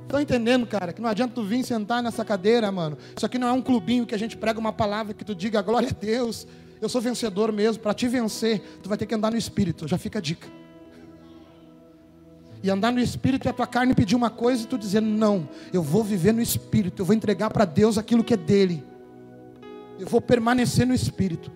Estão 0.03 0.21
entendendo, 0.21 0.66
cara? 0.66 0.92
Que 0.92 1.01
não 1.01 1.09
adianta 1.09 1.35
tu 1.35 1.42
vir 1.42 1.64
sentar 1.64 2.03
nessa 2.03 2.25
cadeira, 2.25 2.71
mano. 2.71 2.99
Isso 3.16 3.25
aqui 3.25 3.38
não 3.38 3.49
é 3.49 3.53
um 3.53 3.62
clubinho 3.62 4.05
que 4.05 4.14
a 4.14 4.18
gente 4.18 4.37
prega 4.37 4.61
uma 4.61 4.73
palavra 4.73 5.14
que 5.14 5.25
tu 5.25 5.35
diga 5.35 5.62
glória 5.62 5.88
a 5.88 5.92
Deus. 5.92 6.47
Eu 6.83 6.88
sou 6.88 7.01
vencedor 7.01 7.51
mesmo. 7.51 7.83
Para 7.83 7.95
te 7.95 8.07
vencer, 8.09 8.61
tu 8.83 8.90
vai 8.90 8.99
ter 8.99 9.07
que 9.07 9.14
andar 9.14 9.31
no 9.31 9.38
espírito. 9.38 9.88
Já 9.88 9.97
fica 9.97 10.18
a 10.18 10.23
dica. 10.23 10.47
E 12.62 12.68
andar 12.68 12.92
no 12.92 13.01
espírito 13.01 13.49
é 13.49 13.51
a 13.51 13.55
tua 13.55 13.66
carne 13.66 13.95
pedir 13.95 14.14
uma 14.14 14.29
coisa 14.29 14.64
e 14.64 14.66
tu 14.66 14.77
dizer: 14.77 15.01
Não, 15.01 15.49
eu 15.73 15.83
vou 15.83 16.05
viver 16.05 16.33
no 16.33 16.42
espírito. 16.42 17.01
Eu 17.01 17.07
vou 17.07 17.14
entregar 17.14 17.49
para 17.49 17.64
Deus 17.64 17.97
aquilo 17.97 18.23
que 18.23 18.35
é 18.35 18.37
dele. 18.37 18.85
Eu 19.99 20.07
vou 20.07 20.21
permanecer 20.21 20.87
no 20.87 20.92
espírito. 20.92 21.51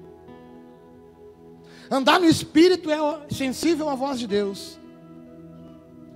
Andar 1.91 2.21
no 2.21 2.27
espírito 2.27 2.91
é 2.91 2.99
sensível 3.31 3.89
à 3.89 3.95
voz 3.95 4.19
de 4.19 4.27
Deus. 4.27 4.79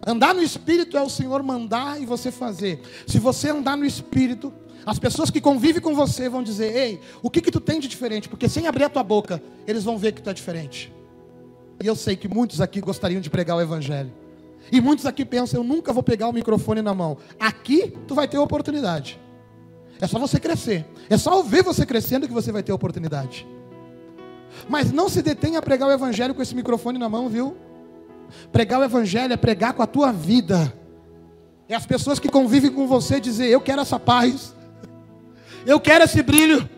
Andar 0.06 0.34
no 0.34 0.42
espírito 0.42 0.96
é 0.96 1.02
o 1.02 1.10
Senhor 1.10 1.42
mandar 1.42 2.00
e 2.00 2.06
você 2.06 2.30
fazer. 2.30 2.80
Se 3.06 3.18
você 3.18 3.50
andar 3.50 3.76
no 3.76 3.84
espírito, 3.84 4.52
as 4.84 4.98
pessoas 4.98 5.30
que 5.30 5.40
convivem 5.40 5.82
com 5.82 5.94
você 5.94 6.28
vão 6.28 6.42
dizer: 6.42 6.74
Ei, 6.74 7.00
o 7.22 7.30
que, 7.30 7.40
que 7.40 7.50
tu 7.50 7.60
tem 7.60 7.78
de 7.78 7.86
diferente? 7.86 8.28
Porque 8.28 8.48
sem 8.48 8.66
abrir 8.66 8.84
a 8.84 8.88
tua 8.88 9.02
boca, 9.02 9.42
eles 9.66 9.84
vão 9.84 9.98
ver 9.98 10.12
que 10.12 10.22
tu 10.22 10.30
é 10.30 10.32
diferente. 10.32 10.92
E 11.82 11.86
eu 11.86 11.94
sei 11.94 12.16
que 12.16 12.28
muitos 12.28 12.60
aqui 12.60 12.80
gostariam 12.80 13.20
de 13.20 13.30
pregar 13.30 13.56
o 13.56 13.60
Evangelho. 13.60 14.12
E 14.72 14.80
muitos 14.80 15.04
aqui 15.04 15.24
pensam: 15.24 15.60
Eu 15.60 15.64
nunca 15.64 15.92
vou 15.92 16.02
pegar 16.02 16.28
o 16.28 16.32
microfone 16.32 16.80
na 16.80 16.94
mão. 16.94 17.18
Aqui 17.38 17.92
tu 18.08 18.14
vai 18.14 18.26
ter 18.26 18.38
oportunidade. 18.38 19.20
É 20.00 20.06
só 20.06 20.18
você 20.18 20.40
crescer. 20.40 20.86
É 21.10 21.18
só 21.18 21.42
ver 21.42 21.62
você 21.62 21.84
crescendo 21.84 22.26
que 22.26 22.32
você 22.32 22.50
vai 22.50 22.62
ter 22.62 22.72
oportunidade. 22.72 23.46
Mas 24.68 24.92
não 24.92 25.08
se 25.08 25.22
detenha 25.22 25.58
a 25.58 25.62
pregar 25.62 25.88
o 25.88 25.92
evangelho 25.92 26.34
com 26.34 26.42
esse 26.42 26.54
microfone 26.54 26.98
na 26.98 27.08
mão, 27.08 27.28
viu? 27.28 27.56
Pregar 28.52 28.80
o 28.80 28.84
evangelho 28.84 29.32
é 29.32 29.36
pregar 29.36 29.72
com 29.72 29.82
a 29.82 29.86
tua 29.86 30.12
vida. 30.12 30.72
É 31.68 31.74
as 31.74 31.86
pessoas 31.86 32.18
que 32.18 32.28
convivem 32.28 32.70
com 32.70 32.86
você 32.86 33.20
dizer: 33.20 33.48
Eu 33.48 33.60
quero 33.60 33.82
essa 33.82 33.98
paz. 33.98 34.54
Eu 35.66 35.78
quero 35.78 36.04
esse 36.04 36.22
brilho. 36.22 36.68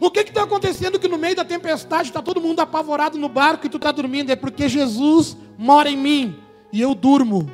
O 0.00 0.10
que 0.10 0.20
está 0.20 0.44
acontecendo 0.44 0.98
que 0.98 1.08
no 1.08 1.18
meio 1.18 1.36
da 1.36 1.44
tempestade 1.44 2.08
está 2.08 2.22
todo 2.22 2.40
mundo 2.40 2.60
apavorado 2.60 3.18
no 3.18 3.28
barco 3.28 3.66
e 3.66 3.68
tu 3.68 3.76
está 3.76 3.90
dormindo? 3.90 4.30
É 4.30 4.36
porque 4.36 4.68
Jesus 4.68 5.36
mora 5.58 5.90
em 5.90 5.96
mim 5.96 6.36
e 6.72 6.80
eu 6.80 6.94
durmo, 6.94 7.50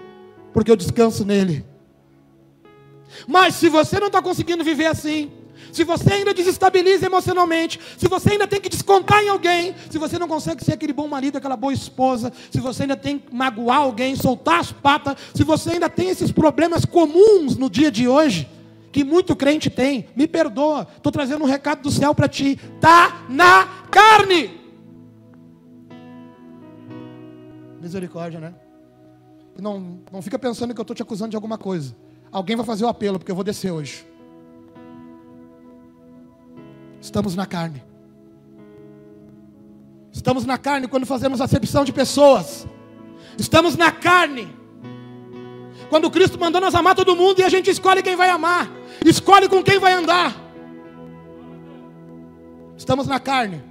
porque 0.53 0.71
eu 0.71 0.77
descanso 0.77 1.25
nele. 1.25 1.65
Mas 3.27 3.55
se 3.55 3.69
você 3.69 3.99
não 3.99 4.09
está 4.09 4.21
conseguindo 4.21 4.63
viver 4.63 4.87
assim, 4.87 5.31
se 5.73 5.85
você 5.85 6.13
ainda 6.13 6.35
desestabiliza 6.35 7.07
emocionalmente, 7.07 7.81
se 7.97 8.09
você 8.09 8.33
ainda 8.33 8.47
tem 8.47 8.61
que 8.61 8.69
descontar 8.69 9.23
em 9.23 9.29
alguém, 9.29 9.75
se 9.91 9.99
você 9.99 10.19
não 10.19 10.29
consegue 10.29 10.65
ser 10.65 10.73
aquele 10.73 10.93
bom 10.93 11.09
marido, 11.09 11.37
aquela 11.37 11.57
boa 11.57 11.73
esposa, 11.73 12.33
se 12.51 12.61
você 12.61 12.83
ainda 12.83 12.97
tem 12.97 13.19
que 13.19 13.35
magoar 13.35 13.79
alguém, 13.79 14.17
soltar 14.17 14.61
as 14.61 14.73
patas, 14.73 15.17
se 15.35 15.45
você 15.45 15.71
ainda 15.71 15.89
tem 15.89 16.09
esses 16.09 16.33
problemas 16.33 16.85
comuns 16.85 17.57
no 17.57 17.69
dia 17.69 17.91
de 17.91 18.09
hoje, 18.09 18.49
que 18.91 19.05
muito 19.05 19.37
crente 19.37 19.71
tem, 19.71 20.09
me 20.17 20.27
perdoa, 20.27 20.87
estou 20.97 21.13
trazendo 21.13 21.45
um 21.45 21.47
recado 21.47 21.83
do 21.83 21.91
céu 21.91 22.15
para 22.15 22.29
ti, 22.29 22.59
tá 22.81 23.25
na 23.29 23.67
carne. 23.91 24.59
Misericórdia, 27.81 28.41
né? 28.41 28.55
Não, 29.61 30.01
não 30.13 30.23
fica 30.23 30.39
pensando 30.39 30.73
que 30.73 30.81
eu 30.81 30.83
estou 30.83 30.95
te 30.95 31.03
acusando 31.03 31.31
de 31.31 31.37
alguma 31.37 31.59
coisa. 31.59 31.95
Alguém 32.31 32.57
vai 32.57 32.65
fazer 32.65 32.85
o 32.85 32.89
apelo, 32.89 33.19
porque 33.19 33.31
eu 33.31 33.37
vou 33.37 33.45
descer 33.45 33.71
hoje. 33.71 34.07
Estamos 37.01 37.35
na 37.35 37.47
carne. 37.47 37.83
Estamos 40.13 40.45
na 40.45 40.59
carne 40.59 40.89
quando 40.89 41.07
fazemos 41.07 41.41
acepção 41.41 41.85
de 41.85 41.93
pessoas. 41.93 42.67
Estamos 43.39 43.77
na 43.77 43.93
carne. 43.93 44.49
Quando 45.89 46.11
Cristo 46.11 46.39
mandou 46.39 46.61
nós 46.61 46.75
amar 46.75 46.95
todo 46.95 47.17
mundo 47.17 47.41
e 47.41 47.45
a 47.45 47.49
gente 47.49 47.71
escolhe 47.71 48.03
quem 48.03 48.17
vai 48.17 48.29
amar, 48.29 48.71
escolhe 49.05 49.49
com 49.49 49.63
quem 49.63 49.79
vai 49.79 49.93
andar. 49.93 50.37
Estamos 52.77 53.07
na 53.07 53.19
carne. 53.19 53.63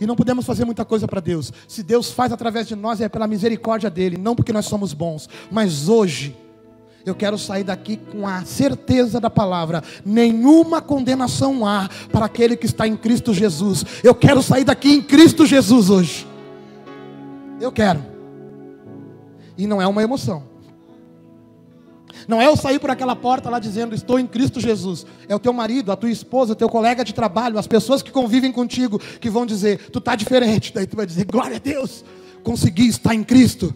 E 0.00 0.06
não 0.06 0.14
podemos 0.14 0.46
fazer 0.46 0.64
muita 0.64 0.84
coisa 0.84 1.08
para 1.08 1.20
Deus. 1.20 1.52
Se 1.66 1.82
Deus 1.82 2.12
faz 2.12 2.32
através 2.32 2.68
de 2.68 2.76
nós, 2.76 3.00
é 3.00 3.08
pela 3.08 3.26
misericórdia 3.26 3.90
dele, 3.90 4.16
não 4.16 4.36
porque 4.36 4.52
nós 4.52 4.66
somos 4.66 4.92
bons. 4.92 5.28
Mas 5.50 5.88
hoje, 5.88 6.36
eu 7.08 7.14
quero 7.14 7.38
sair 7.38 7.64
daqui 7.64 7.96
com 7.96 8.26
a 8.26 8.44
certeza 8.44 9.20
da 9.20 9.30
palavra: 9.30 9.82
nenhuma 10.04 10.80
condenação 10.80 11.66
há 11.66 11.88
para 12.12 12.26
aquele 12.26 12.56
que 12.56 12.66
está 12.66 12.86
em 12.86 12.96
Cristo 12.96 13.32
Jesus. 13.32 13.84
Eu 14.02 14.14
quero 14.14 14.42
sair 14.42 14.64
daqui 14.64 14.92
em 14.92 15.02
Cristo 15.02 15.46
Jesus 15.46 15.90
hoje. 15.90 16.26
Eu 17.60 17.72
quero. 17.72 18.04
E 19.56 19.66
não 19.66 19.82
é 19.82 19.86
uma 19.86 20.02
emoção. 20.02 20.44
Não 22.26 22.42
é 22.42 22.46
eu 22.46 22.56
sair 22.56 22.78
por 22.78 22.90
aquela 22.90 23.16
porta 23.16 23.48
lá 23.48 23.58
dizendo 23.58 23.94
estou 23.94 24.18
em 24.18 24.26
Cristo 24.26 24.60
Jesus. 24.60 25.06
É 25.28 25.34
o 25.34 25.38
teu 25.38 25.52
marido, 25.52 25.90
a 25.90 25.96
tua 25.96 26.10
esposa, 26.10 26.52
o 26.52 26.56
teu 26.56 26.68
colega 26.68 27.04
de 27.04 27.14
trabalho, 27.14 27.58
as 27.58 27.66
pessoas 27.66 28.02
que 28.02 28.10
convivem 28.10 28.52
contigo 28.52 28.98
que 28.98 29.30
vão 29.30 29.46
dizer 29.46 29.90
tu 29.90 29.98
está 29.98 30.14
diferente. 30.14 30.72
Daí 30.74 30.86
tu 30.86 30.96
vai 30.96 31.06
dizer 31.06 31.24
glória 31.24 31.56
a 31.56 31.60
Deus, 31.60 32.04
consegui 32.42 32.86
estar 32.88 33.14
em 33.14 33.24
Cristo 33.24 33.74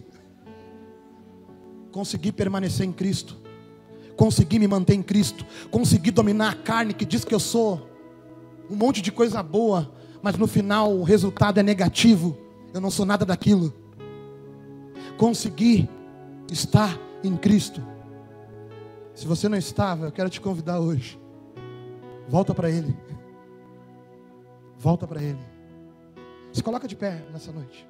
consegui 1.93 2.31
permanecer 2.31 2.85
em 2.85 2.91
Cristo, 2.91 3.37
consegui 4.17 4.57
me 4.57 4.67
manter 4.67 4.95
em 4.95 5.03
Cristo, 5.03 5.45
consegui 5.69 6.09
dominar 6.09 6.49
a 6.49 6.55
carne 6.55 6.93
que 6.93 7.05
diz 7.05 7.23
que 7.23 7.33
eu 7.33 7.39
sou 7.39 7.87
um 8.69 8.75
monte 8.75 9.01
de 9.01 9.11
coisa 9.11 9.41
boa, 9.43 9.93
mas 10.21 10.35
no 10.35 10.47
final 10.47 10.91
o 10.91 11.03
resultado 11.03 11.59
é 11.59 11.63
negativo, 11.63 12.35
eu 12.73 12.81
não 12.81 12.89
sou 12.89 13.05
nada 13.05 13.23
daquilo. 13.23 13.71
Consegui 15.17 15.87
estar 16.51 16.97
em 17.23 17.37
Cristo. 17.37 17.85
Se 19.13 19.27
você 19.27 19.47
não 19.47 19.57
estava, 19.57 20.07
eu 20.07 20.11
quero 20.11 20.29
te 20.29 20.41
convidar 20.41 20.79
hoje. 20.79 21.19
Volta 22.27 22.55
para 22.55 22.71
Ele. 22.71 22.97
Volta 24.79 25.05
para 25.05 25.21
Ele. 25.21 25.39
Se 26.51 26.63
coloca 26.63 26.87
de 26.87 26.95
pé 26.95 27.23
nessa 27.31 27.51
noite. 27.51 27.87